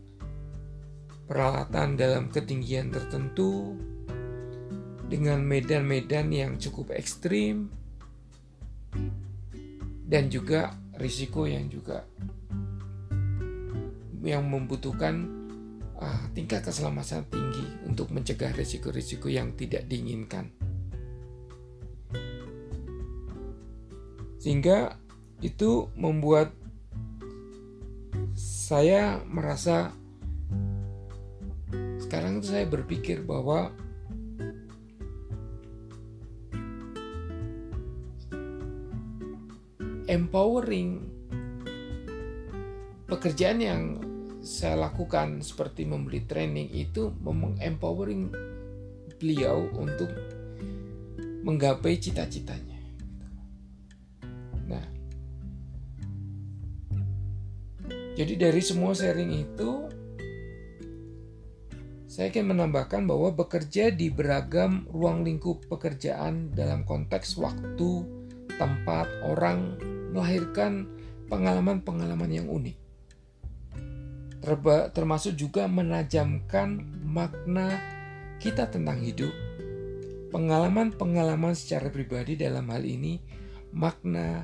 peralatan 1.27 1.99
dalam 1.99 2.31
ketinggian 2.31 2.89
tertentu 2.89 3.77
dengan 5.11 5.43
medan-medan 5.43 6.31
yang 6.33 6.51
cukup 6.57 6.95
ekstrim 6.95 7.69
dan 10.07 10.31
juga 10.31 10.73
risiko 10.97 11.45
yang 11.45 11.67
juga 11.67 12.05
yang 14.23 14.47
membutuhkan 14.47 15.27
uh, 15.99 16.23
tingkat 16.31 16.63
keselamatan 16.63 17.27
tinggi 17.27 17.67
untuk 17.83 18.09
mencegah 18.09 18.55
risiko-risiko 18.55 19.27
yang 19.27 19.51
tidak 19.59 19.83
diinginkan. 19.85 20.47
Sehingga 24.39 24.99
itu 25.43 25.91
membuat 25.99 26.51
saya 28.35 29.19
merasa 29.27 29.91
sekarang 31.99 32.43
saya 32.43 32.67
berpikir 32.67 33.23
bahwa 33.23 33.71
empowering 40.11 41.01
pekerjaan 43.07 43.59
yang 43.63 44.02
saya 44.43 44.75
lakukan 44.75 45.39
seperti 45.39 45.87
membeli 45.87 46.27
training 46.27 46.67
itu 46.75 47.15
empowering 47.63 48.27
beliau 49.15 49.71
untuk 49.71 50.11
menggapai 51.47 51.95
cita-citanya. 51.95 52.75
Nah, 54.67 54.83
jadi 58.19 58.35
dari 58.35 58.59
semua 58.59 58.91
sharing 58.91 59.31
itu 59.31 59.87
saya 62.11 62.27
ingin 62.29 62.51
menambahkan 62.51 63.07
bahwa 63.07 63.31
bekerja 63.31 63.95
di 63.95 64.11
beragam 64.11 64.83
ruang 64.91 65.23
lingkup 65.23 65.71
pekerjaan 65.71 66.51
dalam 66.51 66.83
konteks 66.83 67.39
waktu, 67.39 67.91
tempat, 68.59 69.07
orang 69.23 69.79
melahirkan 70.11 70.85
pengalaman-pengalaman 71.31 72.29
yang 72.29 72.51
unik 72.51 72.82
termasuk 74.91 75.39
juga 75.39 75.71
menajamkan 75.71 76.83
makna 77.07 77.79
kita 78.43 78.67
tentang 78.67 78.99
hidup, 78.99 79.31
pengalaman-pengalaman 80.35 81.55
secara 81.55 81.87
pribadi 81.87 82.35
dalam 82.35 82.67
hal 82.67 82.83
ini, 82.83 83.23
makna 83.71 84.43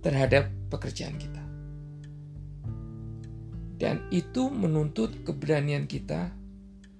terhadap 0.00 0.48
pekerjaan 0.72 1.20
kita. 1.20 1.44
Dan 3.76 4.08
itu 4.08 4.48
menuntut 4.48 5.12
keberanian 5.28 5.84
kita 5.84 6.32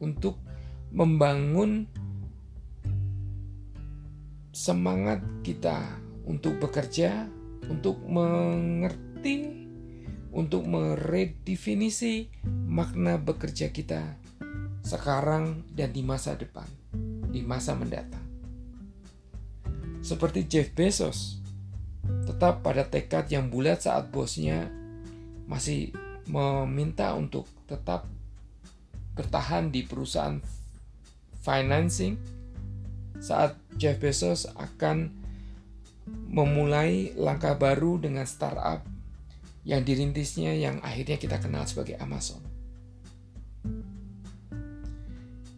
untuk 0.05 0.37
membangun 0.93 1.89
semangat 4.53 5.25
kita 5.41 5.81
untuk 6.29 6.61
bekerja, 6.61 7.29
untuk 7.69 8.01
mengerti 8.05 9.66
untuk 10.37 10.69
meredefinisi 10.69 12.29
makna 12.69 13.17
bekerja 13.17 13.73
kita 13.73 14.21
sekarang 14.85 15.65
dan 15.73 15.97
di 15.97 16.05
masa 16.05 16.37
depan, 16.37 16.69
di 17.33 17.41
masa 17.41 17.73
mendatang. 17.73 18.23
Seperti 20.05 20.45
Jeff 20.45 20.71
Bezos, 20.77 21.41
tetap 22.29 22.61
pada 22.61 22.85
tekad 22.85 23.27
yang 23.33 23.49
bulat 23.49 23.83
saat 23.83 24.13
bosnya 24.13 24.69
masih 25.49 25.91
meminta 26.29 27.17
untuk 27.17 27.49
tetap 27.65 28.05
bertahan 29.17 29.73
di 29.73 29.89
perusahaan 29.89 30.39
financing 31.41 32.21
saat 33.19 33.57
Jeff 33.81 33.97
Bezos 33.97 34.45
akan 34.53 35.11
memulai 36.29 37.17
langkah 37.17 37.57
baru 37.57 37.99
dengan 37.99 38.29
startup 38.29 38.96
yang 39.67 39.83
dirintisnya 39.83 40.55
yang 40.55 40.79
akhirnya 40.79 41.19
kita 41.19 41.43
kenal 41.43 41.67
sebagai 41.67 41.99
Amazon. 41.99 42.39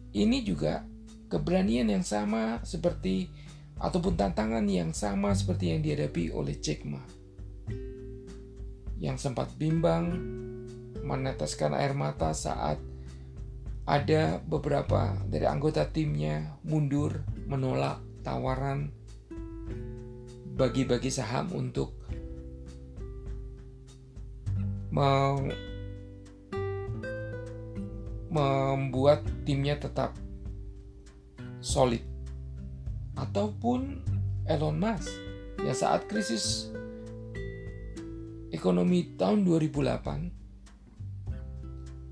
Ini 0.09 0.41
juga 0.41 0.81
keberanian 1.29 1.93
yang 1.93 2.01
sama 2.01 2.57
seperti 2.65 3.29
ataupun 3.77 4.17
tantangan 4.17 4.65
yang 4.65 4.91
sama 4.97 5.37
seperti 5.37 5.71
yang 5.77 5.85
dihadapi 5.85 6.33
oleh 6.33 6.57
Jack 6.57 6.83
Ma 6.89 6.99
yang 8.99 9.15
sempat 9.15 9.55
bimbang 9.55 10.11
meneteskan 11.05 11.71
air 11.71 11.95
mata 11.95 12.35
saat 12.35 12.81
ada 13.87 14.43
beberapa 14.43 15.15
dari 15.29 15.47
anggota 15.47 15.87
timnya 15.87 16.59
mundur 16.67 17.23
menolak 17.47 18.03
tawaran 18.21 18.91
bagi-bagi 20.59 21.07
saham 21.07 21.55
untuk 21.55 21.98
membuat 28.29 29.21
timnya 29.45 29.77
tetap 29.77 30.17
solid. 31.61 32.01
Ataupun 33.17 34.01
Elon 34.49 34.79
Musk 34.79 35.11
yang 35.59 35.75
saat 35.75 36.07
krisis 36.07 36.71
ekonomi 38.49 39.13
tahun 39.13 39.45
2008 39.45 40.39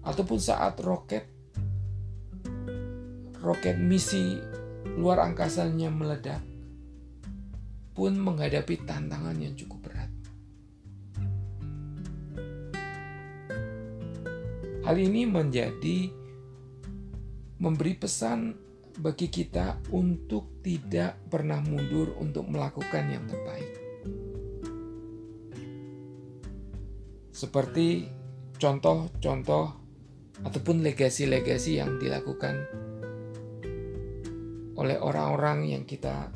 ataupun 0.07 0.39
saat 0.39 0.79
roket 0.79 1.27
roket 3.43 3.75
misi 3.75 4.39
luar 4.95 5.27
angkasanya 5.27 5.91
meledak 5.91 6.39
pun 7.91 8.15
menghadapi 8.15 8.85
tantangan 8.85 9.35
yang 9.41 9.57
cukup 9.57 9.76
Hal 14.87 14.95
ini 15.03 15.27
menjadi 15.27 16.07
memberi 17.59 17.99
pesan 17.99 18.55
bagi 19.03 19.27
kita 19.27 19.83
untuk 19.91 20.63
tidak 20.63 21.27
pernah 21.27 21.59
mundur 21.59 22.15
untuk 22.15 22.47
melakukan 22.47 23.11
yang 23.11 23.27
terbaik. 23.27 23.67
Seperti 27.35 28.07
contoh-contoh 28.55 29.75
ataupun 30.47 30.79
legasi-legasi 30.79 31.83
yang 31.83 31.99
dilakukan 31.99 32.55
oleh 34.79 34.97
orang-orang 35.03 35.67
yang 35.67 35.83
kita 35.83 36.31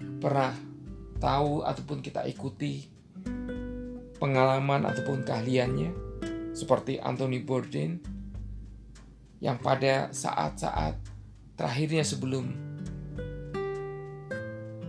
pernah 0.00 0.56
tahu 1.20 1.60
ataupun 1.60 2.00
kita 2.00 2.24
ikuti 2.24 2.88
pengalaman 4.16 4.88
ataupun 4.88 5.28
keahliannya 5.28 6.07
seperti 6.58 6.98
Anthony 6.98 7.38
Bourdain 7.38 8.02
yang 9.38 9.62
pada 9.62 10.10
saat-saat 10.10 10.98
terakhirnya 11.54 12.02
sebelum 12.02 12.50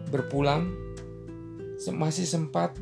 berpulang 0.10 0.74
masih 1.94 2.26
sempat 2.26 2.74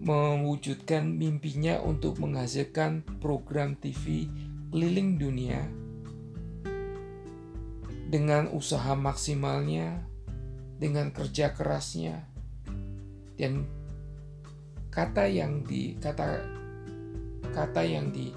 mewujudkan 0.00 1.04
mimpinya 1.04 1.84
untuk 1.84 2.16
menghasilkan 2.16 3.04
program 3.20 3.76
TV 3.76 4.32
keliling 4.72 5.20
dunia 5.20 5.68
dengan 8.08 8.48
usaha 8.48 8.96
maksimalnya, 8.96 10.00
dengan 10.80 11.12
kerja 11.12 11.52
kerasnya, 11.52 12.24
dan 13.36 13.68
kata 14.88 15.28
yang 15.28 15.60
di 15.68 16.00
kata 16.00 16.57
kata 17.54 17.82
yang 17.84 18.10
di, 18.12 18.32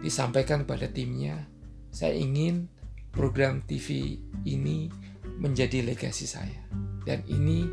disampaikan 0.00 0.62
kepada 0.66 0.90
timnya, 0.90 1.46
saya 1.90 2.14
ingin 2.16 2.66
program 3.14 3.62
TV 3.64 4.18
ini 4.44 4.90
menjadi 5.38 5.86
legasi 5.86 6.26
saya. 6.26 6.62
Dan 7.04 7.20
ini 7.28 7.68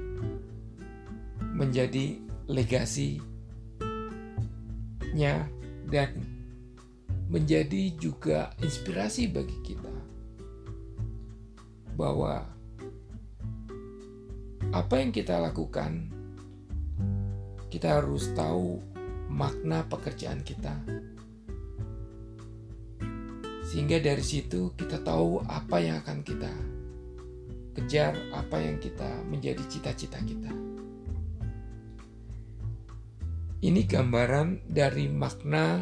menjadi 1.55 2.19
legasinya 2.51 3.23
dan 5.87 6.11
menjadi 7.31 7.95
juga 7.95 8.51
inspirasi 8.59 9.31
bagi 9.31 9.55
kita 9.63 9.87
bahwa 11.95 12.43
apa 14.71 14.95
yang 14.99 15.11
kita 15.15 15.39
lakukan 15.39 16.11
kita 17.71 18.03
harus 18.03 18.31
tahu 18.35 18.83
makna 19.31 19.87
pekerjaan 19.87 20.43
kita. 20.43 20.75
Sehingga 23.71 24.03
dari 24.03 24.19
situ 24.19 24.75
kita 24.75 24.99
tahu 24.99 25.39
apa 25.47 25.79
yang 25.79 26.03
akan 26.03 26.19
kita 26.27 26.51
kejar, 27.71 28.11
apa 28.35 28.59
yang 28.59 28.75
kita 28.83 29.07
menjadi 29.31 29.63
cita-cita 29.71 30.19
kita. 30.19 30.51
Ini 33.61 33.81
gambaran 33.87 34.67
dari 34.67 35.07
makna 35.07 35.79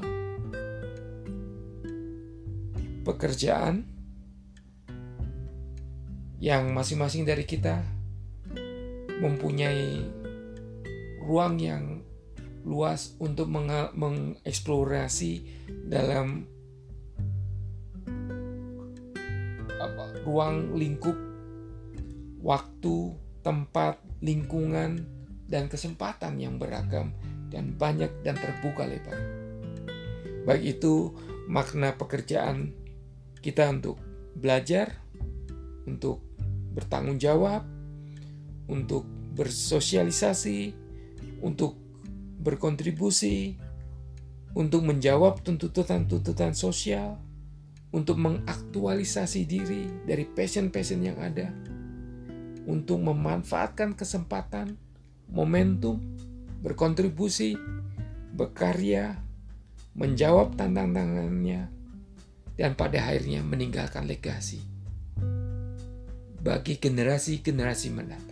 pekerjaan 3.07 3.87
yang 6.37 6.71
masing-masing 6.75 7.25
dari 7.25 7.47
kita 7.47 7.81
mempunyai 9.19 10.03
ruang 11.23 11.59
yang 11.59 11.98
luas 12.63 13.15
untuk 13.19 13.47
mengeksplorasi 13.49 15.43
dalam 15.87 16.45
apa, 19.79 20.05
ruang 20.27 20.75
lingkup 20.75 21.15
waktu, 22.43 23.15
tempat, 23.43 23.99
lingkungan, 24.19 25.07
dan 25.49 25.65
kesempatan 25.65 26.37
yang 26.37 26.61
beragam 26.61 27.15
dan 27.49 27.73
banyak 27.73 28.11
dan 28.21 28.37
terbuka 28.37 28.85
lebar. 28.85 29.17
Baik 30.45 30.77
itu 30.79 31.17
makna 31.49 31.97
pekerjaan 31.97 32.71
kita 33.41 33.65
untuk 33.73 33.97
belajar, 34.37 34.93
untuk 35.89 36.21
bertanggung 36.77 37.17
jawab, 37.17 37.65
untuk 38.69 39.03
bersosialisasi, 39.33 40.77
untuk 41.41 41.88
berkontribusi, 42.39 43.59
untuk 44.57 44.81
menjawab 44.81 45.45
tuntutan-tuntutan 45.45 46.57
sosial, 46.57 47.21
untuk 47.93 48.17
mengaktualisasi 48.17 49.45
diri 49.45 49.85
dari 50.07 50.25
passion-passion 50.25 51.01
yang 51.05 51.17
ada, 51.21 51.53
untuk 52.65 53.01
memanfaatkan 53.01 53.93
kesempatan, 53.93 54.73
momentum, 55.29 56.01
berkontribusi, 56.65 57.53
berkarya, 58.33 59.21
menjawab 59.93 60.57
tantangannya, 60.57 61.69
dan 62.57 62.73
pada 62.75 63.05
akhirnya 63.05 63.45
meninggalkan 63.45 64.03
legasi 64.09 64.59
bagi 66.39 66.79
generasi-generasi 66.79 67.87
mendatang. 67.91 68.28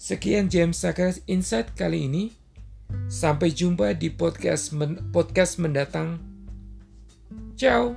Sekian 0.00 0.48
James 0.48 0.80
Sakras 0.80 1.20
Insight 1.28 1.76
kali 1.76 2.08
ini. 2.08 2.32
Sampai 3.12 3.52
jumpa 3.52 3.92
di 3.92 4.08
podcast 4.08 4.72
men 4.72 4.96
podcast 5.12 5.60
mendatang. 5.60 6.16
Ciao. 7.52 7.92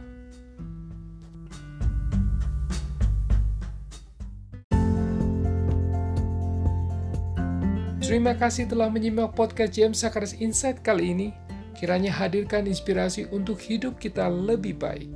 Terima 8.04 8.36
kasih 8.36 8.68
telah 8.68 8.92
menyimak 8.92 9.32
podcast 9.32 9.72
James 9.72 10.04
Sakras 10.04 10.36
Insight 10.44 10.84
kali 10.84 11.16
ini. 11.16 11.28
Kiranya 11.80 12.12
hadirkan 12.12 12.68
inspirasi 12.68 13.32
untuk 13.32 13.64
hidup 13.64 13.96
kita 13.96 14.28
lebih 14.28 14.76
baik. 14.76 15.08